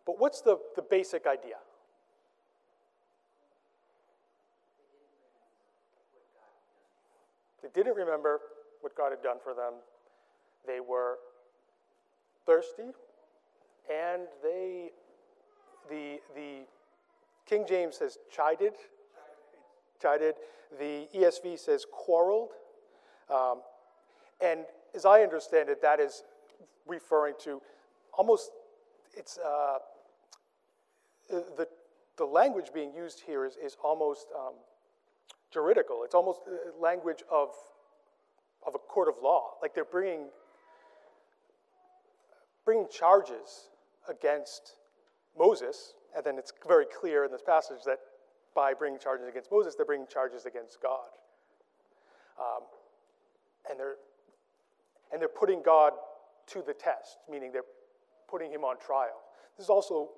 [0.04, 1.58] but what's the, the basic idea?
[7.62, 8.40] They didn't remember
[8.80, 9.74] what God had done for them.
[10.66, 11.18] They were
[12.46, 12.90] thirsty,
[13.88, 14.90] and they,
[15.88, 16.66] the, the
[17.46, 18.74] King James says chided,
[20.00, 20.34] chided.
[20.78, 22.50] The ESV says quarreled.
[23.30, 23.62] Um,
[24.40, 24.60] and
[24.94, 26.24] as I understand it, that is
[26.86, 27.60] referring to
[28.12, 28.50] almost,
[29.14, 29.78] it's, uh,
[31.28, 31.68] the,
[32.16, 34.54] the language being used here is, is almost um,
[35.52, 36.02] juridical.
[36.04, 37.50] It's almost uh, language of,
[38.66, 39.52] of a court of law.
[39.62, 40.28] Like they're bringing,
[42.64, 43.70] bringing charges
[44.08, 44.77] against
[45.38, 47.98] Moses, and then it's very clear in this passage that
[48.54, 51.08] by bringing charges against Moses, they're bringing charges against God.
[52.38, 52.62] Um,
[53.70, 53.96] and they're
[55.12, 55.92] and they're putting God
[56.48, 57.62] to the test, meaning they're
[58.28, 59.20] putting him on trial.
[59.56, 60.10] This is also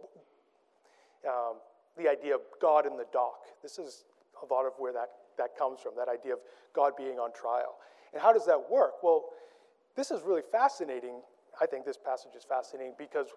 [1.28, 1.56] um,
[1.96, 3.44] the idea of God in the dock.
[3.62, 4.04] This is
[4.42, 6.40] a lot of where that, that comes from, that idea of
[6.74, 7.76] God being on trial.
[8.12, 9.02] And how does that work?
[9.02, 9.26] Well,
[9.96, 11.20] this is really fascinating.
[11.60, 13.28] I think this passage is fascinating because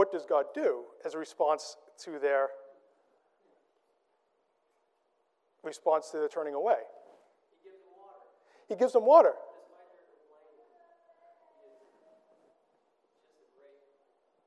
[0.00, 2.48] what does God do as a response to their
[5.62, 6.80] response to their turning away?
[7.52, 8.24] He gives them water.
[8.64, 9.36] He gives them water.
[9.36, 10.72] Despite their
[11.36, 13.76] complaining, he is just a great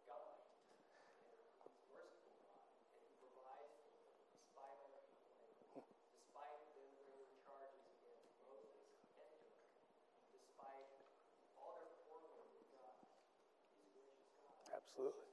[0.10, 0.34] God.
[0.58, 2.66] And he's merciful God.
[2.98, 5.70] And he provides for them despite their complaining.
[6.18, 9.54] Despite them bringing charges against Moses and Aaron.
[10.34, 10.90] Despite
[11.62, 13.06] all their quarreling with God.
[13.78, 14.58] He's a gracious God.
[14.82, 15.30] Absolutely.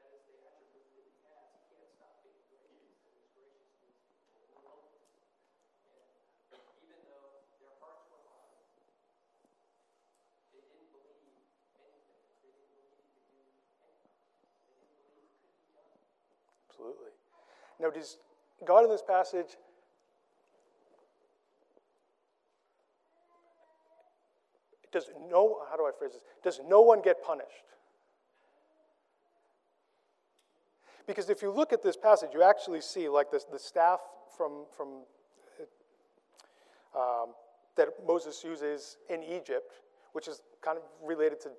[0.00, 1.52] That is the attribute that he has.
[1.60, 4.00] He can't stop being gracious, and his graciousness
[4.32, 5.04] will always.
[6.50, 8.64] And even though their hearts were hard,
[10.56, 11.44] they didn't believe anything.
[11.76, 13.76] They didn't believe he could do anything.
[14.64, 16.00] They didn't believe it could be done.
[16.80, 17.10] Absolutely.
[17.78, 18.16] Now, does
[18.64, 19.56] God in this passage
[24.92, 26.22] does no how do I phrase this?
[26.42, 27.48] Does no one get punished?
[31.06, 34.00] Because if you look at this passage, you actually see like this, the staff
[34.36, 35.02] from from
[36.96, 37.34] um,
[37.76, 39.72] that Moses uses in Egypt,
[40.12, 41.50] which is kind of related to,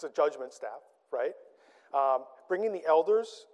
[0.00, 0.80] to judgment staff,
[1.12, 1.32] right?
[1.94, 3.46] Um, bringing the elders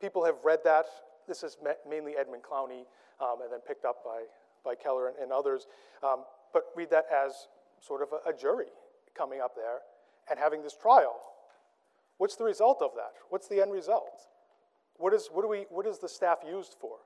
[0.00, 0.86] people have read that.
[1.28, 1.56] This is
[1.88, 2.84] mainly Edmund Clowney,
[3.20, 4.22] um, and then picked up by,
[4.64, 5.66] by Keller and, and others.
[6.02, 7.46] Um, but read that as
[7.80, 8.66] sort of a, a jury
[9.16, 9.80] coming up there
[10.28, 11.20] and having this trial.
[12.18, 13.12] What's the result of that?
[13.28, 14.28] What's the end result?
[14.96, 16.96] What is, what, do we, what is the staff used for?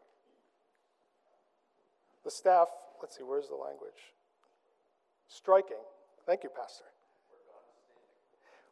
[2.25, 2.69] The staff,
[3.01, 4.15] let's see, where's the language?
[5.29, 5.77] Striking.
[6.27, 6.85] Thank you, Pastor.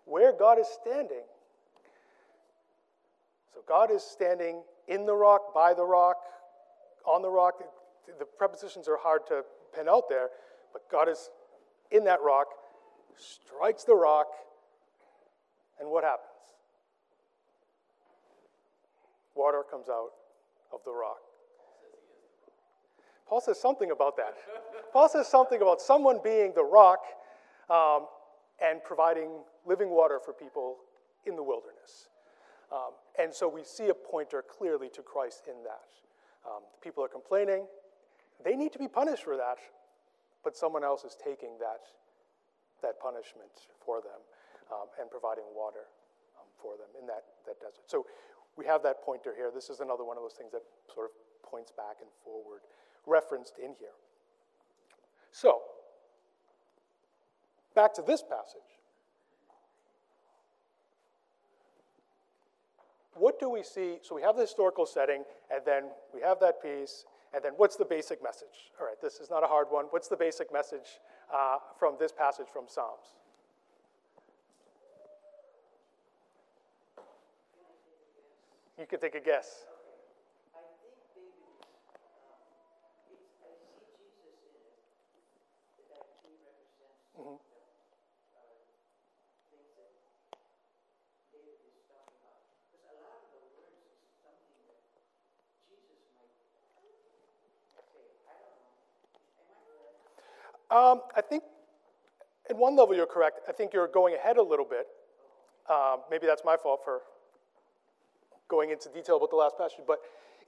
[0.04, 1.22] Where God is standing.
[3.52, 6.16] So God is standing in the rock, by the rock,
[7.04, 7.62] on the rock.
[8.18, 9.42] The prepositions are hard to
[9.74, 10.28] pin out there,
[10.72, 11.30] but God is
[11.90, 12.48] in that rock,
[13.16, 14.26] strikes the rock,
[15.80, 16.28] and what happens?
[19.34, 20.10] Water comes out
[20.72, 21.18] of the rock.
[23.28, 24.34] Paul says something about that.
[24.92, 27.00] Paul says something about someone being the rock
[27.70, 28.06] um,
[28.62, 29.30] and providing
[29.66, 30.76] living water for people
[31.24, 32.08] in the wilderness.
[32.72, 35.88] Um, and so we see a pointer clearly to Christ in that.
[36.48, 37.66] Um, people are complaining.
[38.42, 39.58] They need to be punished for that,
[40.42, 41.85] but someone else is taking that,
[42.80, 44.18] that punishment for them
[44.72, 45.87] um, and providing water
[46.40, 47.85] um, for them in that, that desert.
[47.87, 48.06] So
[48.56, 49.50] we have that pointer here.
[49.54, 51.12] This is another one of those things that sort of
[51.48, 52.61] points back and forward,
[53.06, 53.94] referenced in here.
[55.30, 55.61] So,
[57.74, 58.82] back to this passage.
[63.14, 63.98] What do we see?
[64.03, 67.77] So we have the historical setting, and then we have that piece, and then what's
[67.77, 68.72] the basic message?
[68.81, 69.87] All right, this is not a hard one.
[69.90, 70.98] What's the basic message
[71.33, 73.16] uh, from this passage from Psalms?
[78.79, 79.66] You can take a guess.
[80.57, 82.35] I think David, um,
[83.14, 84.75] it's, I see Jesus in it,
[85.87, 88.42] that he represents the, uh,
[89.55, 89.94] things that
[91.31, 92.42] David is talking about.
[92.59, 94.83] Because a lot of the words is something that
[95.70, 98.75] Jesus might say, I don't know.
[99.31, 100.62] Am I correct?
[100.72, 101.42] Um, I think,
[102.48, 103.40] in one level, you're correct.
[103.46, 104.87] I think you're going ahead a little bit.
[105.70, 107.02] Um, maybe that's my fault for
[108.48, 109.98] going into detail about the last passage, but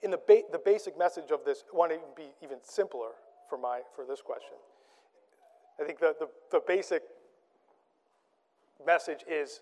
[0.03, 3.11] in the, ba- the basic message of this, I want to be even simpler
[3.49, 4.57] for, my, for this question.
[5.81, 7.03] I think the, the, the basic
[8.87, 9.61] message is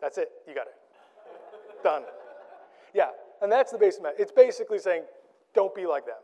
[0.00, 0.74] that's it, you got it.
[1.82, 2.02] Done.
[2.96, 3.10] Yeah,
[3.42, 4.20] and that's the basic message.
[4.20, 5.02] It's basically saying,
[5.54, 6.14] don't be like them.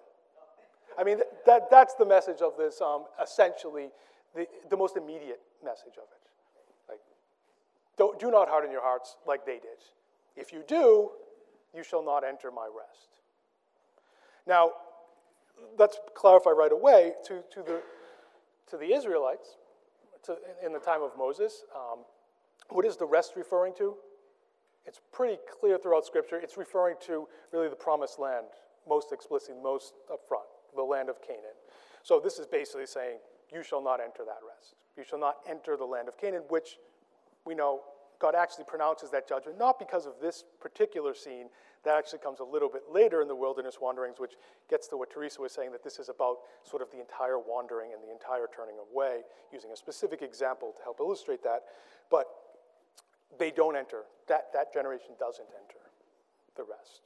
[0.98, 3.90] I mean, th- that, that's the message of this, um, essentially,
[4.34, 6.88] the, the most immediate message of it.
[6.88, 7.00] Like,
[7.98, 9.84] don't, do not harden your hearts like they did.
[10.34, 11.10] If you do,
[11.76, 13.18] you shall not enter my rest.
[14.46, 14.70] Now,
[15.78, 17.82] let's clarify right away to, to, the,
[18.70, 19.56] to the Israelites
[20.24, 21.64] to, in the time of Moses.
[21.76, 22.00] Um,
[22.70, 23.94] what is the rest referring to?
[24.86, 26.38] It's pretty clear throughout Scripture.
[26.38, 28.46] It's referring to really the promised land,
[28.88, 31.56] most explicitly, most upfront, the land of Canaan.
[32.02, 33.18] So this is basically saying,
[33.52, 34.74] you shall not enter that rest.
[34.96, 36.78] You shall not enter the land of Canaan, which
[37.44, 37.82] we know
[38.18, 41.48] God actually pronounces that judgment, not because of this particular scene.
[41.84, 44.34] That actually comes a little bit later in the wilderness wanderings, which
[44.70, 47.92] gets to what Teresa was saying that this is about sort of the entire wandering
[47.92, 51.62] and the entire turning away, using a specific example to help illustrate that.
[52.10, 52.26] But
[53.38, 55.80] they don't enter, that, that generation doesn't enter
[56.56, 57.02] the rest.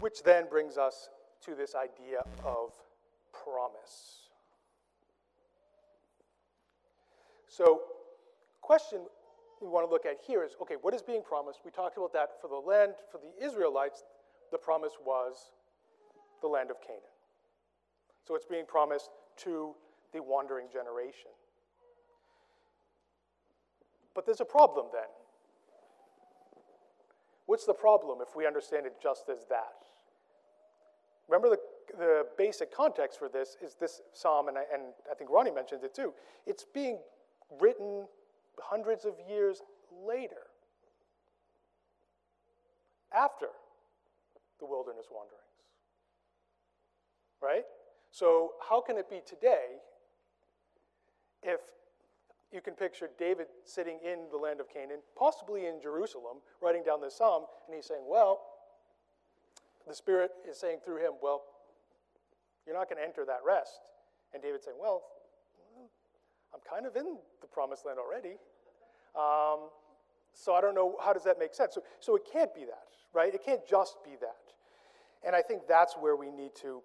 [0.00, 1.08] Which then brings us
[1.44, 2.72] to this idea of
[3.32, 4.28] promise.
[7.48, 7.82] So,
[8.60, 9.00] question
[9.60, 11.60] we want to look at here is okay, what is being promised?
[11.64, 14.04] We talked about that for the land, for the Israelites,
[14.50, 15.52] the promise was
[16.40, 17.02] the land of Canaan.
[18.26, 19.74] So it's being promised to
[20.12, 21.30] the wandering generation.
[24.14, 25.08] But there's a problem then.
[27.46, 29.86] What's the problem if we understand it just as that?
[31.28, 35.30] Remember, the, the basic context for this is this psalm, and I, and I think
[35.30, 36.12] Ronnie mentioned it too.
[36.46, 36.98] It's being
[37.60, 38.06] written
[38.60, 39.62] hundreds of years
[40.06, 40.46] later,
[43.14, 43.46] after
[44.60, 45.40] the wilderness wanderings.
[47.42, 47.64] Right?
[48.10, 49.78] So, how can it be today
[51.42, 51.60] if
[52.52, 57.00] you can picture David sitting in the land of Canaan, possibly in Jerusalem, writing down
[57.00, 58.40] this psalm, and he's saying, Well,
[59.88, 61.42] the Spirit is saying through him, Well,
[62.66, 63.80] you're not going to enter that rest.
[64.34, 65.02] And David's saying, Well,
[66.52, 68.36] I'm kind of in the promised land already.
[69.16, 69.70] Um,
[70.34, 71.74] so I don't know, how does that make sense?
[71.74, 73.34] So, so it can't be that, right?
[73.34, 74.36] It can't just be that.
[75.24, 76.82] And I think that's where we need to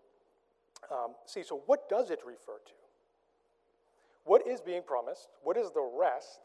[0.91, 1.44] um, see.
[1.44, 2.87] So, what does it refer to?
[4.28, 5.30] What is being promised?
[5.42, 6.42] What is the rest?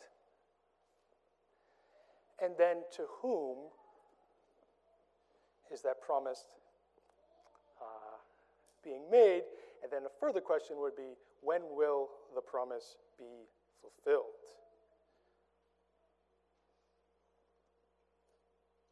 [2.41, 3.57] And then to whom
[5.72, 6.45] is that promise
[7.80, 8.16] uh,
[8.85, 9.43] being made?
[9.83, 14.39] And then a further question would be when will the promise be fulfilled?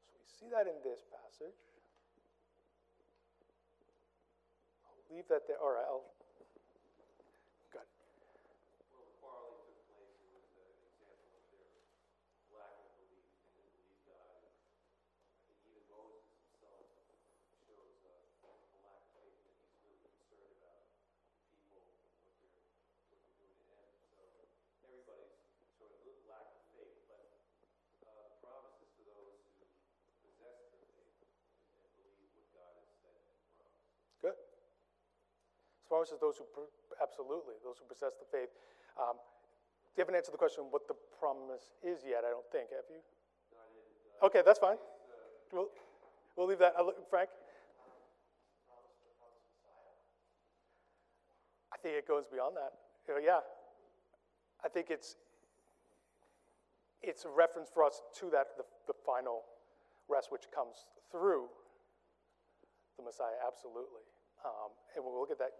[0.02, 1.54] So we see that in this passage.
[4.82, 5.62] I'll leave that there.
[5.62, 6.10] All right, I'll.
[7.70, 7.94] Got it.
[8.90, 11.70] Well, the quarreling took place, it was an example of their
[12.50, 14.42] lack of belief, they didn't believe God.
[14.42, 16.90] And I think even Moses himself
[17.62, 20.82] shows a, a lack of faith that he's really concerned about
[21.54, 23.78] people and what they're, what they're doing to him.
[24.74, 25.30] So everybody's
[25.78, 26.00] showing
[35.90, 36.46] promises those who,
[37.02, 38.54] absolutely, those who possess the faith.
[38.94, 39.18] Um,
[39.98, 43.02] you haven't answered the question what the promise is yet, I don't think, have you?
[44.22, 44.78] Okay, that's fine.
[45.50, 45.66] We'll,
[46.38, 46.78] we'll leave that.
[46.78, 47.28] Look- Frank?
[51.74, 52.72] I think it goes beyond that.
[53.10, 53.40] Uh, Yeah.
[54.62, 55.16] I think it's,
[57.02, 59.42] it's a reference for us to that, the, the final
[60.06, 61.48] rest which comes through
[62.98, 64.04] the Messiah, absolutely.
[64.44, 65.52] Um, and we'll look at that.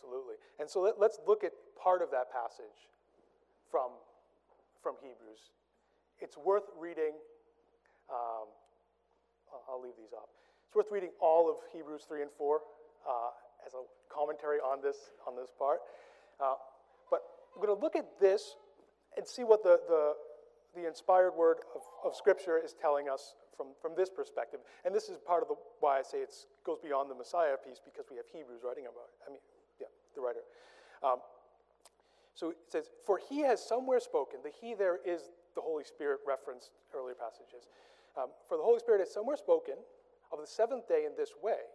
[0.00, 0.36] Absolutely.
[0.58, 2.88] And so let, us look at part of that passage
[3.70, 3.92] from,
[4.82, 5.52] from Hebrews.
[6.20, 7.12] It's worth reading.
[8.08, 8.48] Um,
[9.68, 10.28] I'll- leave these up.
[10.66, 12.60] It's worth reading all of Hebrews 3 and 4
[13.08, 13.30] uh,
[13.66, 15.80] as a commentary on this, on this part.
[16.40, 16.54] Uh,
[17.10, 17.20] but
[17.54, 18.56] I'm going to look at this
[19.16, 20.14] and see what the, the,
[20.80, 24.60] the inspired word of, of Scripture is telling us from, from this perspective.
[24.84, 26.32] And this is part of the, why I say it
[26.64, 29.20] goes beyond the Messiah piece because we have Hebrews writing about it.
[29.26, 29.44] I mean,
[30.20, 30.44] the writer.
[31.02, 31.18] Um,
[32.34, 34.40] so it says, For he has somewhere spoken.
[34.42, 37.68] The he there is the Holy Spirit referenced earlier passages.
[38.16, 39.74] Um, For the Holy Spirit has somewhere spoken
[40.32, 41.68] of the seventh day in this way,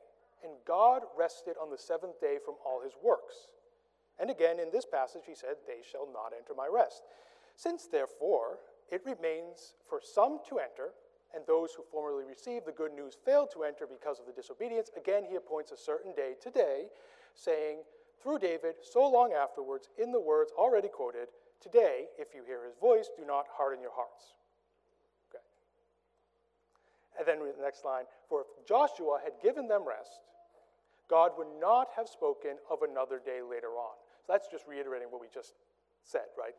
[0.43, 3.47] and God rested on the seventh day from all his works.
[4.19, 7.03] And again, in this passage, he said, They shall not enter my rest.
[7.55, 8.59] Since, therefore,
[8.91, 10.91] it remains for some to enter,
[11.33, 14.89] and those who formerly received the good news failed to enter because of the disobedience,
[14.95, 16.85] again he appoints a certain day today,
[17.33, 17.79] saying,
[18.21, 21.27] through David, so long afterwards, in the words already quoted,
[21.61, 24.35] Today, if you hear his voice, do not harden your hearts.
[25.31, 25.41] Okay.
[27.17, 30.21] And then the next line, For if Joshua had given them rest,
[31.09, 33.95] God would not have spoken of another day later on.
[34.21, 35.53] So that's just reiterating what we just
[36.03, 36.53] said, right?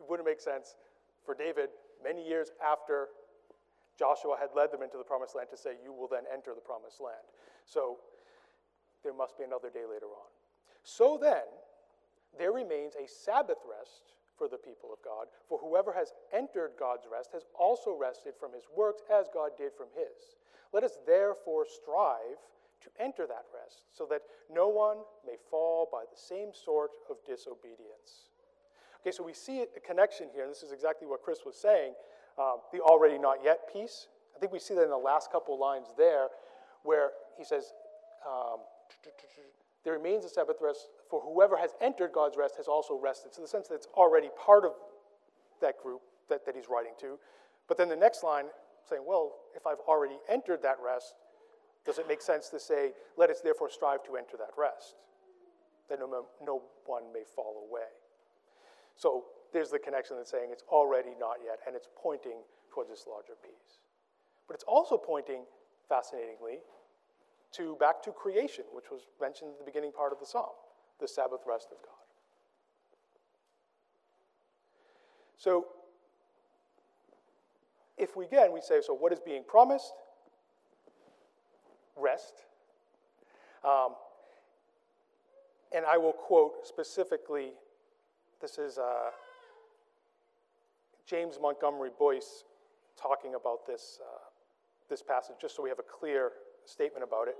[0.00, 0.76] It wouldn't make sense
[1.24, 1.70] for David,
[2.02, 3.08] many years after
[3.98, 6.60] Joshua had led them into the promised land, to say, You will then enter the
[6.64, 7.22] promised land.
[7.64, 7.98] So
[9.04, 10.30] there must be another day later on.
[10.82, 11.44] So then,
[12.38, 17.06] there remains a Sabbath rest for the people of God, for whoever has entered God's
[17.10, 20.36] rest has also rested from his works as God did from his.
[20.72, 22.40] Let us therefore strive
[22.80, 24.22] to enter that rest, so that
[24.52, 28.32] no one may fall by the same sort of disobedience.
[29.00, 31.92] Okay, so we see a connection here, and this is exactly what Chris was saying
[32.38, 34.08] um, the already not yet piece.
[34.34, 36.28] I think we see that in the last couple lines there,
[36.82, 37.72] where he says,
[38.26, 38.60] um,
[39.84, 43.34] there remains a Sabbath rest for whoever has entered God's rest has also rested.
[43.34, 44.72] So, the sense that it's already part of
[45.60, 47.18] that group that, that he's writing to.
[47.68, 48.46] But then the next line
[48.88, 51.14] saying, well, if I've already entered that rest,
[51.84, 54.94] does it make sense to say, let us therefore strive to enter that rest,
[55.88, 57.90] that no, no one may fall away?
[58.96, 62.38] So, there's the connection that's saying it's already not yet, and it's pointing
[62.72, 63.82] towards this larger piece.
[64.46, 65.44] But it's also pointing,
[65.88, 66.60] fascinatingly,
[67.52, 70.50] to back to creation, which was mentioned in the beginning part of the psalm,
[71.00, 71.92] the Sabbath rest of God.
[75.36, 75.66] So,
[77.98, 79.92] if we again we say, so what is being promised?
[81.96, 82.44] Rest.
[83.64, 83.94] Um,
[85.74, 87.52] and I will quote specifically.
[88.40, 89.10] This is uh,
[91.06, 92.44] James Montgomery Boice
[92.96, 94.18] talking about this uh,
[94.88, 96.32] this passage, just so we have a clear
[96.64, 97.36] statement about it.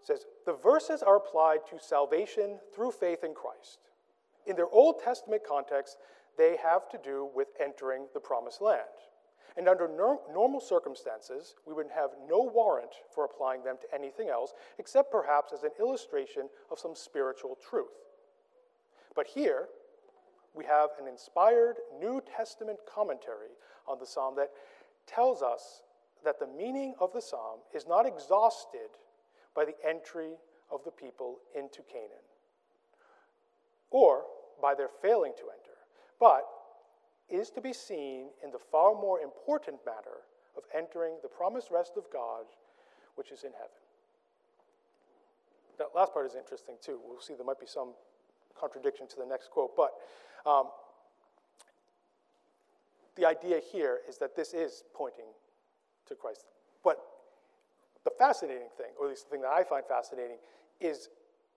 [0.00, 3.78] It says, The verses are applied to salvation through faith in Christ.
[4.46, 5.96] In their Old Testament context,
[6.36, 8.80] they have to do with entering the promised land.
[9.56, 14.52] And under normal circumstances, we would have no warrant for applying them to anything else,
[14.78, 17.86] except perhaps as an illustration of some spiritual truth.
[19.14, 19.68] But here,
[20.54, 23.50] we have an inspired New Testament commentary
[23.86, 24.50] on the psalm that
[25.06, 25.82] tells us
[26.24, 28.90] that the meaning of the psalm is not exhausted
[29.54, 30.32] by the entry
[30.70, 32.24] of the people into Canaan
[33.90, 34.24] or
[34.60, 35.76] by their failing to enter,
[36.18, 36.44] but
[37.28, 40.24] is to be seen in the far more important matter
[40.56, 42.44] of entering the promised rest of God,
[43.14, 43.70] which is in heaven.
[45.78, 47.00] That last part is interesting too.
[47.04, 47.94] We'll see there might be some
[48.58, 49.92] contradiction to the next quote, but
[50.48, 50.68] um,
[53.16, 55.26] the idea here is that this is pointing
[56.08, 56.44] to Christ.
[56.82, 56.98] But
[58.04, 60.36] the fascinating thing, or at least the thing that I find fascinating,
[60.80, 61.08] is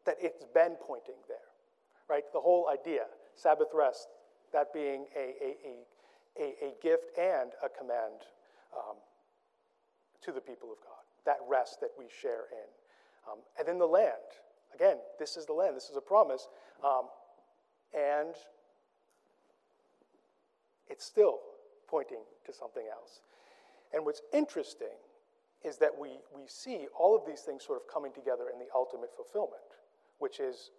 [0.05, 1.37] that it's been pointing there,
[2.09, 2.23] right?
[2.33, 3.03] The whole idea,
[3.35, 4.07] Sabbath rest,
[4.53, 8.23] that being a, a, a, a, gift and a command
[8.75, 8.95] um,
[10.21, 12.69] to the people of God, that rest that we share in.
[13.29, 14.13] Um, and then the land.
[14.73, 16.47] Again, this is the land, this is a promise.
[16.83, 17.09] Um,
[17.93, 18.35] and
[20.89, 21.39] it's still
[21.87, 23.21] pointing to something else.
[23.93, 24.97] And what's interesting
[25.63, 28.67] is that we, we see all of these things sort of coming together in the
[28.75, 29.77] ultimate fulfillment,
[30.19, 30.71] which is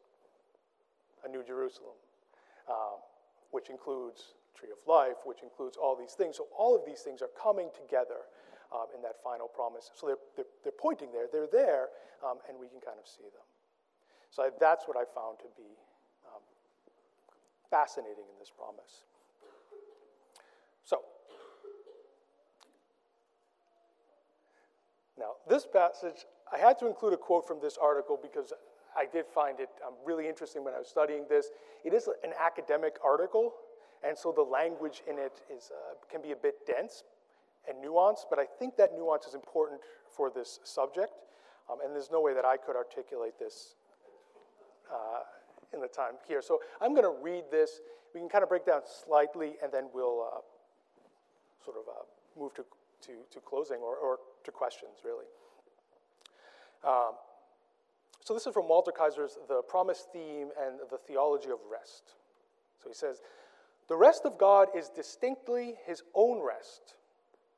[1.25, 1.97] a new Jerusalem,
[2.69, 3.01] um,
[3.51, 6.37] which includes tree of life, which includes all these things.
[6.37, 8.27] So all of these things are coming together
[8.75, 9.91] um, in that final promise.
[9.95, 11.89] So they're, they're, they're pointing there, they're there,
[12.25, 13.47] um, and we can kind of see them.
[14.31, 15.71] So I, that's what I found to be
[16.29, 16.43] um,
[17.71, 19.07] fascinating in this promise.
[20.85, 21.05] So,
[25.19, 28.53] now this passage, I had to include a quote from this article because
[28.97, 31.51] I did find it um, really interesting when I was studying this.
[31.85, 33.53] It is an academic article,
[34.07, 37.05] and so the language in it is, uh, can be a bit dense
[37.69, 41.13] and nuanced, but I think that nuance is important for this subject,
[41.71, 43.75] um, and there's no way that I could articulate this
[44.91, 45.21] uh,
[45.73, 46.41] in the time here.
[46.41, 47.81] So I'm going to read this.
[48.15, 50.41] We can kind of break down slightly, and then we'll uh,
[51.63, 52.65] sort of uh, move to,
[53.03, 54.19] to, to closing or, or
[54.49, 55.27] to questions, really.
[56.85, 57.13] Um,
[58.25, 62.15] so this is from Walter Kaiser's The Promise Theme and the Theology of Rest.
[62.83, 63.21] So he says,
[63.89, 66.95] The rest of God is distinctly his own rest,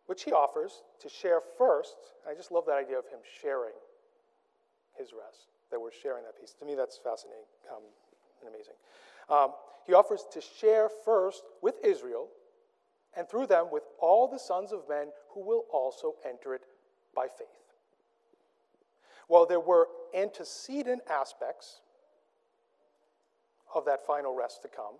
[0.06, 1.96] which he offers to share first.
[2.28, 3.74] I just love that idea of him sharing
[4.98, 6.54] his rest, that we're sharing that piece.
[6.60, 7.82] To me, that's fascinating um,
[8.40, 8.74] and amazing.
[9.28, 9.52] Um,
[9.86, 12.28] he offers to share first with Israel,
[13.16, 16.62] and through them with all the sons of men who will also enter it
[17.14, 17.48] by faith.
[19.28, 21.80] While there were antecedent aspects
[23.74, 24.94] of that final rest to come,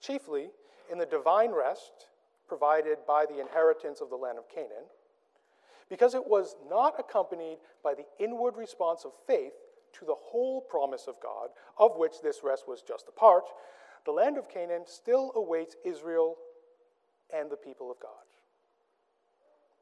[0.00, 0.50] chiefly
[0.90, 2.08] in the divine rest
[2.46, 4.84] provided by the inheritance of the land of Canaan,
[5.88, 9.52] because it was not accompanied by the inward response of faith
[9.98, 13.44] to the whole promise of God, of which this rest was just a part,
[14.04, 16.36] the land of Canaan still awaits Israel
[17.34, 18.10] and the people of God.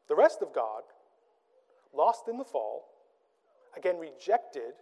[0.08, 0.82] The rest of God,
[1.95, 2.84] lost in the fall,
[3.76, 4.74] again rejected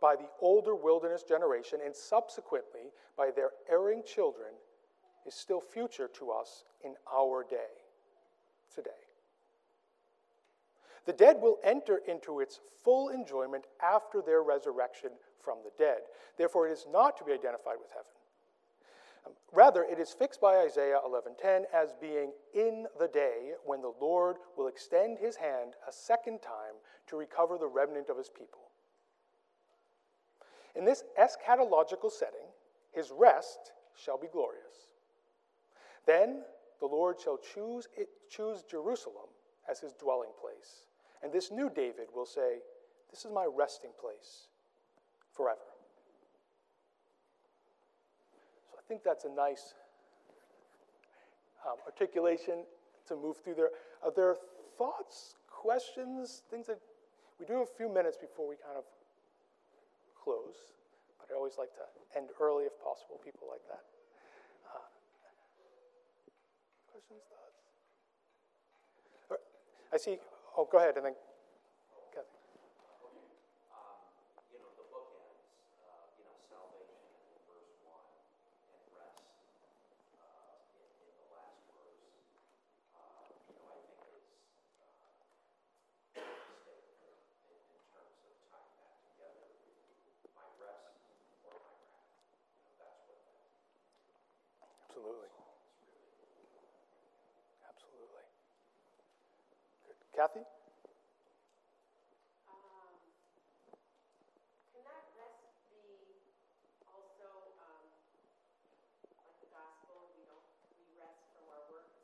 [0.00, 4.50] by the older wilderness generation and subsequently by their erring children,
[5.26, 7.56] is still future to us in our day,
[8.72, 8.90] today.
[11.06, 15.10] The dead will enter into its full enjoyment after their resurrection
[15.42, 15.98] from the dead.
[16.36, 18.15] Therefore, it is not to be identified with heaven.
[19.52, 24.38] Rather, it is fixed by Isaiah 11:10 as being in the day when the Lord
[24.56, 26.74] will extend his hand a second time
[27.06, 28.70] to recover the remnant of his people.
[30.74, 32.46] In this eschatological setting,
[32.92, 34.90] his rest shall be glorious.
[36.04, 36.44] Then
[36.80, 39.28] the Lord shall choose, it, choose Jerusalem
[39.68, 40.84] as his dwelling place.
[41.22, 42.58] And this new David will say,
[43.10, 44.48] This is my resting place
[45.32, 45.60] forever.
[48.70, 49.74] So I think that's a nice
[51.66, 52.62] um, articulation
[53.08, 53.70] to move through there.
[54.04, 54.36] Are there
[54.78, 56.78] thoughts, questions, things that
[57.40, 58.84] we do have a few minutes before we kind of
[60.22, 60.54] close,
[61.18, 61.82] but I always like to
[62.16, 63.82] end early if possible, people like that.
[64.70, 64.78] Uh,
[66.92, 67.58] questions, thoughts?
[69.92, 70.18] I see,
[70.56, 71.14] oh, go ahead, and then
[72.14, 72.26] Kathy.
[73.70, 73.98] Um,
[74.50, 75.46] you know, the bookends,
[75.84, 78.08] uh, you know, salvation in verse one
[78.72, 79.24] and rest,
[80.16, 82.02] uh, in, in the last verse,
[82.96, 84.24] uh, you know, I think is,
[84.80, 84.96] uh,
[86.64, 89.44] statement in, in terms of tying that together.
[90.32, 90.96] My rest
[91.44, 93.36] or my wrath, you know, that's what that
[94.88, 95.32] Absolutely.
[97.68, 98.24] Absolutely.
[99.84, 99.98] Good.
[100.16, 100.40] Kathy?
[102.48, 102.88] Um,
[104.72, 106.24] Can that rest be
[106.88, 107.84] also, um,
[109.20, 110.40] like the gospel, we don't,
[110.80, 112.00] we rest from our works?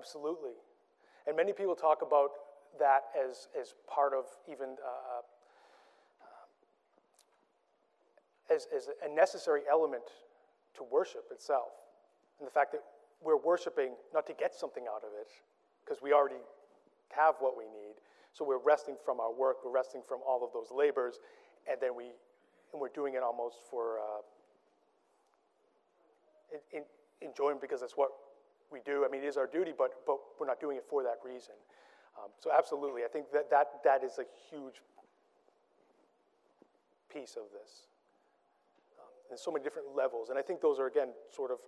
[0.00, 0.56] Absolutely.
[1.26, 2.30] And many people talk about
[2.78, 5.20] that as, as part of even uh,
[8.54, 10.04] as, as a necessary element
[10.76, 11.68] to worship itself.
[12.38, 12.80] And the fact that
[13.22, 15.28] we're worshiping not to get something out of it,
[15.84, 16.40] because we already
[17.10, 17.96] have what we need.
[18.32, 21.18] So we're resting from our work, we're resting from all of those labors,
[21.70, 22.04] and then we,
[22.72, 24.22] and we're doing it almost for uh,
[26.72, 26.84] in, in,
[27.28, 28.08] enjoying because it's what
[28.72, 29.04] we do.
[29.04, 31.54] I mean, it is our duty, but but we're not doing it for that reason.
[32.18, 34.82] Um, so absolutely, I think that, that that is a huge
[37.12, 37.86] piece of this.
[38.98, 41.58] Um, there's so many different levels, and I think those are again sort of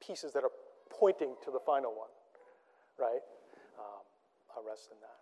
[0.00, 0.52] pieces that are
[0.90, 2.10] pointing to the final one,
[2.98, 3.22] right?
[3.78, 4.02] Um,
[4.54, 5.18] I'll rest in that.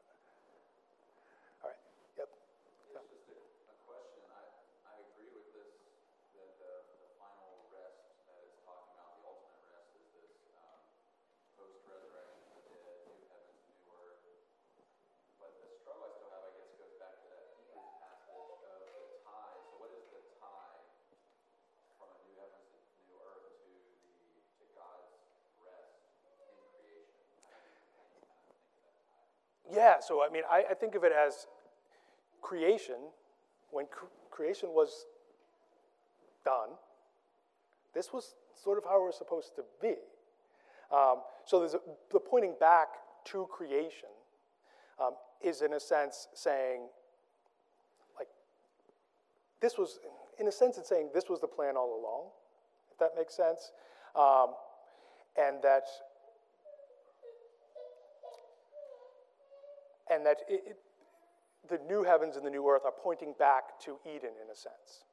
[1.64, 1.80] All right.
[2.18, 2.28] Yep.
[2.28, 3.40] It's just a,
[3.72, 4.44] a question, I,
[4.84, 5.72] I agree with this,
[6.36, 10.76] that the, the final rest that it's talking about, the ultimate rest is this, um,
[11.56, 14.20] post-resurrection of the dead, new heavens, new earth.
[15.40, 19.08] But the struggle I still have, I guess, goes back to that Hebrews passage of
[19.08, 20.84] the tie, so what is the tie
[21.96, 23.72] from a new heavens and new earth to
[24.04, 25.16] the, to God's
[25.64, 25.96] rest
[26.28, 26.36] in
[26.76, 27.16] creation?
[27.48, 29.24] How do you, how do you kind of think of that tie?
[29.72, 31.46] Yeah, so I mean, I, I think of it as
[32.42, 32.96] creation,
[33.70, 35.06] when cr- creation was
[36.44, 36.76] done,
[37.94, 39.94] this was sort of how it was supposed to be.
[40.94, 41.80] Um, so there's a,
[42.12, 42.88] the pointing back
[43.26, 44.10] to creation
[45.00, 46.82] um, is, in a sense, saying,
[48.18, 48.28] like,
[49.62, 49.98] this was,
[50.38, 52.30] in a sense, it's saying this was the plan all along,
[52.90, 53.72] if that makes sense.
[54.14, 54.54] Um,
[55.38, 55.84] and that
[60.12, 60.76] and that it, it,
[61.68, 65.04] the new heavens and the new earth are pointing back to Eden in a sense.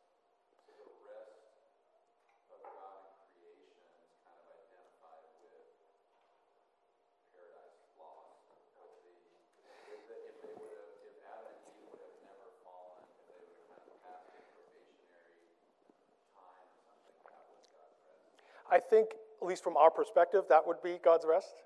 [18.71, 19.09] I think,
[19.41, 21.63] at least from our perspective, that would be God's rest.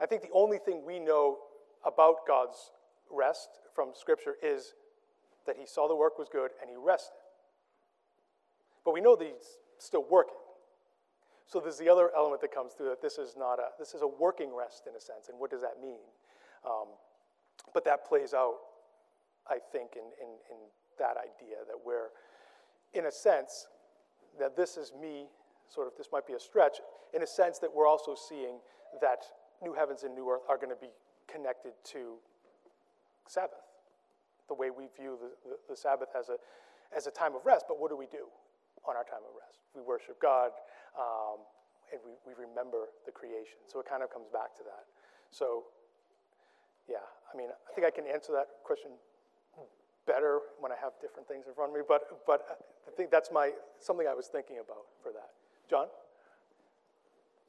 [0.00, 1.38] I think the only thing we know
[1.84, 2.72] about God's
[3.10, 4.74] rest from Scripture is
[5.46, 7.16] that He saw the work was good and He rested.
[8.84, 10.36] But we know that He's still working.
[11.46, 14.02] So there's the other element that comes through that this is not a this is
[14.02, 15.28] a working rest in a sense.
[15.28, 15.98] And what does that mean?
[16.64, 16.88] Um,
[17.74, 18.56] but that plays out,
[19.48, 20.58] I think, in, in, in
[20.98, 22.08] that idea that we're,
[22.94, 23.66] in a sense,
[24.38, 25.26] that this is me,
[25.68, 26.78] sort of, this might be a stretch,
[27.14, 28.58] in a sense that we're also seeing
[29.00, 29.24] that
[29.62, 30.90] new heavens and new earth are going to be
[31.32, 32.18] connected to
[33.28, 33.62] Sabbath,
[34.48, 36.36] the way we view the, the, the Sabbath as a,
[36.96, 37.66] as a time of rest.
[37.68, 38.26] But what do we do
[38.88, 39.62] on our time of rest?
[39.74, 40.50] We worship God
[40.98, 41.46] um,
[41.92, 43.62] and we, we remember the creation.
[43.66, 44.86] So it kind of comes back to that.
[45.30, 45.64] So,
[46.88, 48.90] yeah, I mean, I think I can answer that question
[50.06, 53.30] better when I have different things in front of me, but, but I think that's
[53.30, 55.30] my, something I was thinking about for that.
[55.70, 55.86] John?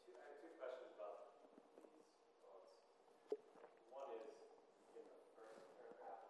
[0.06, 2.70] Two- I have two questions about these thoughts.
[3.90, 4.30] One is
[4.94, 6.22] in the first paragraph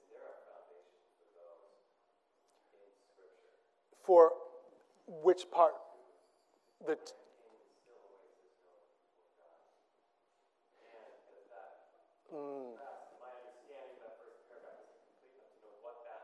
[15.83, 16.23] what that,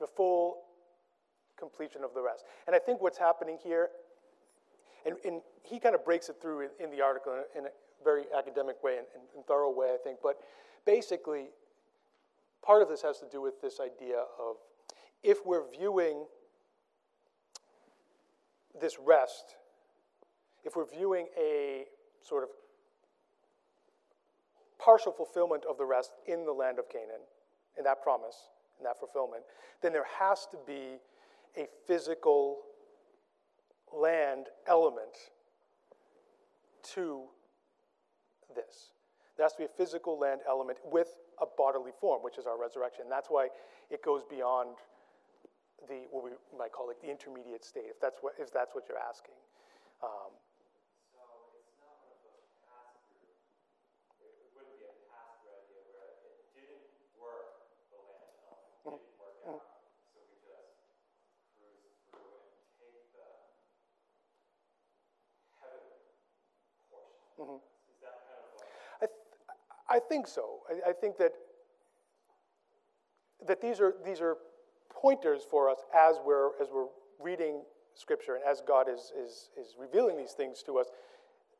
[0.00, 0.65] the full
[1.58, 2.44] completion of the rest.
[2.66, 3.88] And I think what's happening here,
[5.04, 7.66] and, and he kind of breaks it through in, in the article in, a- in
[7.66, 7.70] a
[8.04, 10.18] very academic way and, and, thorough way, I think.
[10.22, 10.38] But
[10.84, 11.46] basically,
[12.62, 14.56] part of this has to do with this idea of
[15.22, 16.24] if we're viewing
[18.80, 19.56] this rest,
[20.64, 21.84] if we're viewing a
[22.22, 22.50] sort of
[24.78, 27.22] partial fulfillment of the rest in the land of Canaan,
[27.78, 28.36] in that promise,
[28.78, 29.42] in that fulfillment,
[29.82, 30.98] then there has to be
[31.56, 32.58] a physical
[33.92, 35.16] land element
[36.94, 37.24] to
[38.54, 38.92] this.
[39.36, 41.08] There has to be a physical land element with
[41.40, 43.04] a bodily form, which is our resurrection.
[43.10, 43.48] That's why
[43.90, 44.76] it goes beyond
[45.88, 48.84] the what we might call like the intermediate state, if that's what if that's what
[48.88, 49.34] you're asking.
[50.02, 50.32] Um,
[67.40, 67.60] Mm-hmm.
[68.02, 69.10] Kind of I, th-
[69.88, 70.60] I think so.
[70.70, 71.32] I, I think that
[73.46, 74.36] that these are these are
[74.90, 76.88] pointers for us as we're as we're
[77.20, 77.62] reading
[77.94, 80.86] scripture and as God is is is revealing these things to us.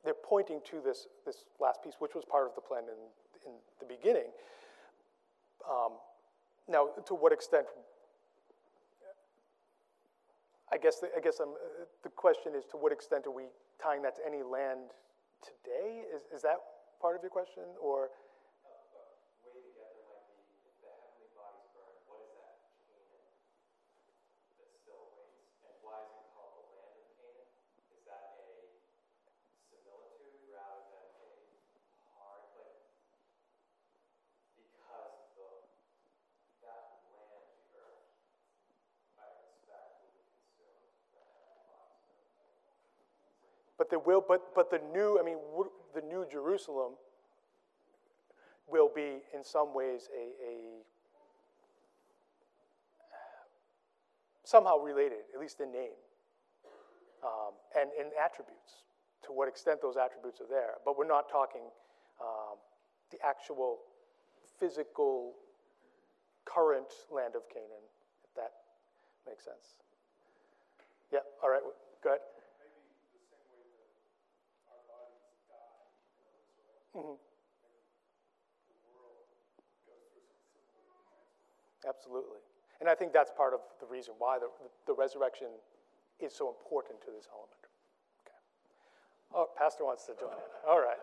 [0.05, 3.53] They're pointing to this this last piece, which was part of the plan in in
[3.81, 4.31] the beginning.
[5.69, 5.93] Um,
[6.69, 7.67] now, to what extent?
[10.73, 13.45] I guess the, I guess I'm, uh, the question is to what extent are we
[13.81, 14.91] tying that to any land
[15.43, 16.03] today?
[16.15, 16.59] Is, is that
[17.01, 17.65] part of your question?
[17.81, 18.11] Or
[44.07, 45.37] will, but, but the new, I mean,
[45.95, 46.93] the new Jerusalem
[48.69, 50.83] will be in some ways a, a
[54.45, 55.99] somehow related, at least in name
[57.25, 58.87] um, and in attributes,
[59.25, 60.79] to what extent those attributes are there.
[60.85, 61.63] But we're not talking
[62.21, 62.57] um,
[63.11, 63.79] the actual
[64.59, 65.35] physical
[66.45, 67.87] current land of Canaan,
[68.25, 68.53] if that
[69.27, 69.83] makes sense.
[71.13, 71.63] Yeah, all right,
[72.03, 72.21] go ahead.
[76.97, 77.21] Mm-hmm.
[81.87, 82.41] Absolutely.
[82.81, 84.49] And I think that's part of the reason why the,
[84.87, 85.49] the resurrection
[86.21, 87.63] is so important to this element.
[88.25, 88.41] Okay.
[89.35, 90.51] Oh, Pastor wants to join in.
[90.69, 90.99] All right.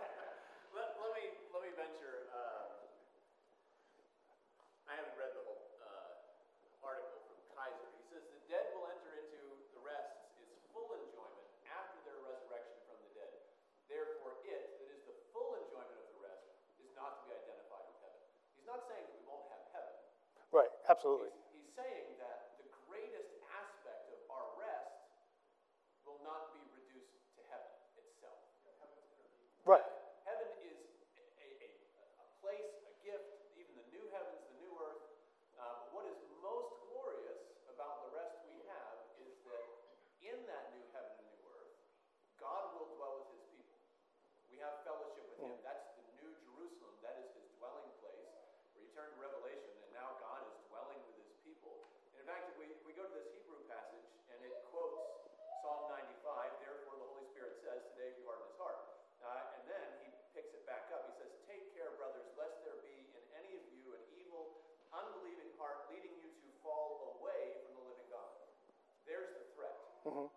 [70.05, 70.32] Uh-huh.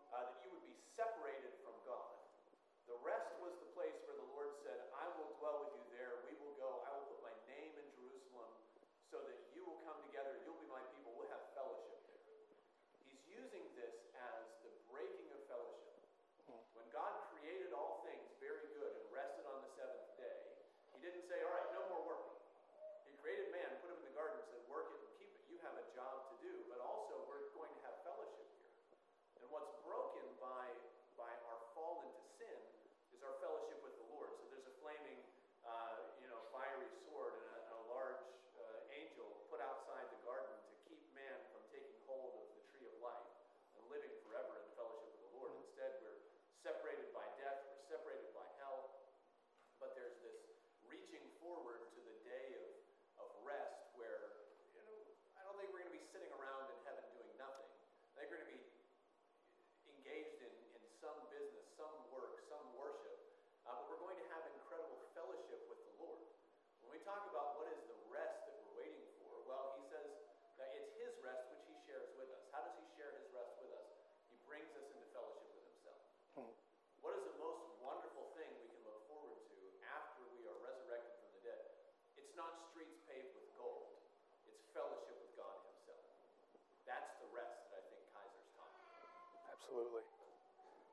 [89.67, 90.07] Absolutely.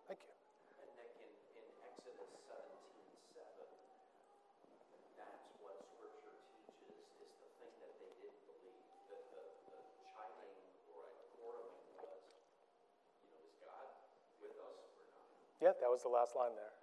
[0.10, 0.34] Thank you.
[0.82, 2.74] And Nick, in, in Exodus 17,
[3.38, 3.70] 7,
[5.14, 6.34] that's what Scripture
[6.82, 8.82] teaches is the thing that they didn't believe.
[9.14, 9.78] The, the
[10.90, 11.70] or
[12.02, 12.26] was,
[13.22, 13.94] you know, is God
[14.42, 15.30] with us or not?
[15.62, 16.74] Yeah, that was the last line there.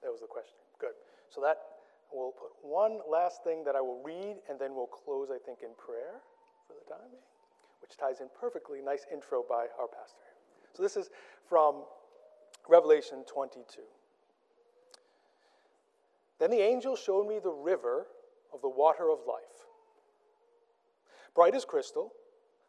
[0.00, 0.56] That was the question.
[0.80, 0.96] Good.
[1.28, 1.60] So that
[2.08, 5.60] we'll put one last thing that I will read, and then we'll close, I think,
[5.60, 6.24] in prayer
[6.64, 7.28] for the time being,
[7.84, 8.80] which ties in perfectly.
[8.80, 10.31] Nice intro by our pastor.
[10.74, 11.10] So this is
[11.48, 11.84] from
[12.68, 13.82] Revelation 22.
[16.38, 18.06] Then the angel showed me the river
[18.52, 19.66] of the water of life,
[21.34, 22.12] bright as crystal,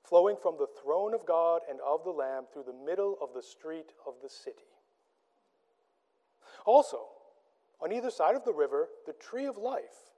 [0.03, 3.41] flowing from the throne of God and of the Lamb through the middle of the
[3.41, 4.67] street of the city.
[6.65, 6.99] Also,
[7.81, 10.11] on either side of the river, the tree of life,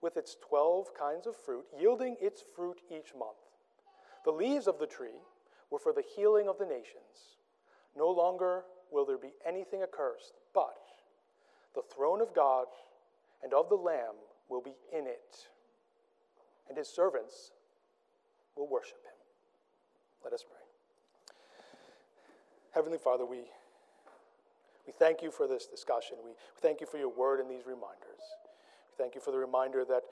[0.00, 3.38] with its twelve kinds of fruit, yielding its fruit each month.
[4.24, 5.22] The leaves of the tree
[5.70, 7.38] were for the healing of the nations.
[7.96, 10.78] No longer will there be anything accursed, but
[11.74, 12.66] the throne of God
[13.42, 14.14] and of the Lamb
[14.48, 15.48] will be in it,
[16.68, 17.52] and his servants
[18.56, 19.18] will worship him.
[20.24, 20.56] Let us pray.
[22.72, 23.42] Heavenly Father, we,
[24.86, 26.16] we thank you for this discussion.
[26.24, 28.22] We thank you for your word and these reminders.
[28.90, 30.02] We thank you for the reminder that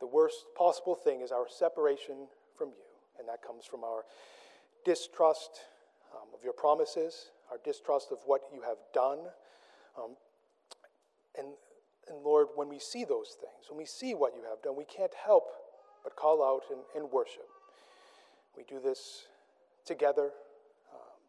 [0.00, 2.84] the worst possible thing is our separation from you,
[3.18, 4.04] and that comes from our
[4.84, 5.60] distrust
[6.14, 9.18] um, of your promises, our distrust of what you have done.
[9.98, 10.16] Um,
[11.38, 11.48] and,
[12.08, 14.84] and Lord, when we see those things, when we see what you have done, we
[14.84, 15.44] can't help
[16.02, 17.48] but call out and, and worship.
[18.56, 19.24] We do this
[19.84, 20.30] together.
[20.92, 21.20] Um,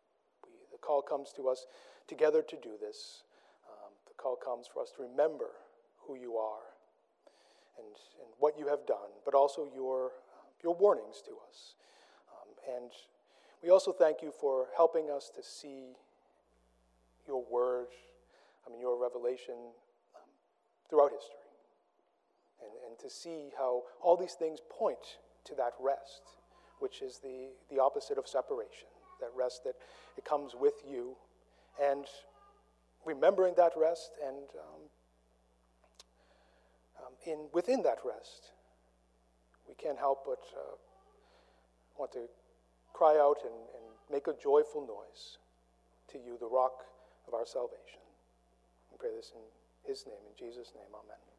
[0.46, 1.66] we, the call comes to us
[2.08, 3.24] together to do this.
[3.68, 5.50] Um, the call comes for us to remember
[6.06, 6.76] who you are
[7.78, 7.88] and,
[8.22, 10.12] and what you have done, but also your,
[10.64, 11.76] your warnings to us.
[12.30, 12.92] Um, and
[13.64, 15.94] we also thank you for helping us to see
[17.28, 17.88] your word,
[18.66, 19.56] I mean, your revelation
[20.16, 20.22] um,
[20.90, 21.36] throughout history.
[22.62, 26.22] And, and to see how all these things point to that rest,
[26.80, 28.88] which is the, the opposite of separation,
[29.22, 29.76] that rest that
[30.18, 31.16] it comes with you.
[31.82, 32.06] And
[33.06, 34.82] remembering that rest and um,
[37.06, 38.52] um, in, within that rest,
[39.68, 40.76] we can't help but uh,
[41.98, 42.28] want to
[42.96, 45.38] cry out and, and make a joyful noise
[46.12, 46.88] to you, the rock
[47.28, 48.00] of our salvation.
[48.92, 49.44] We pray this in
[49.84, 51.35] his name, in Jesus' name, amen.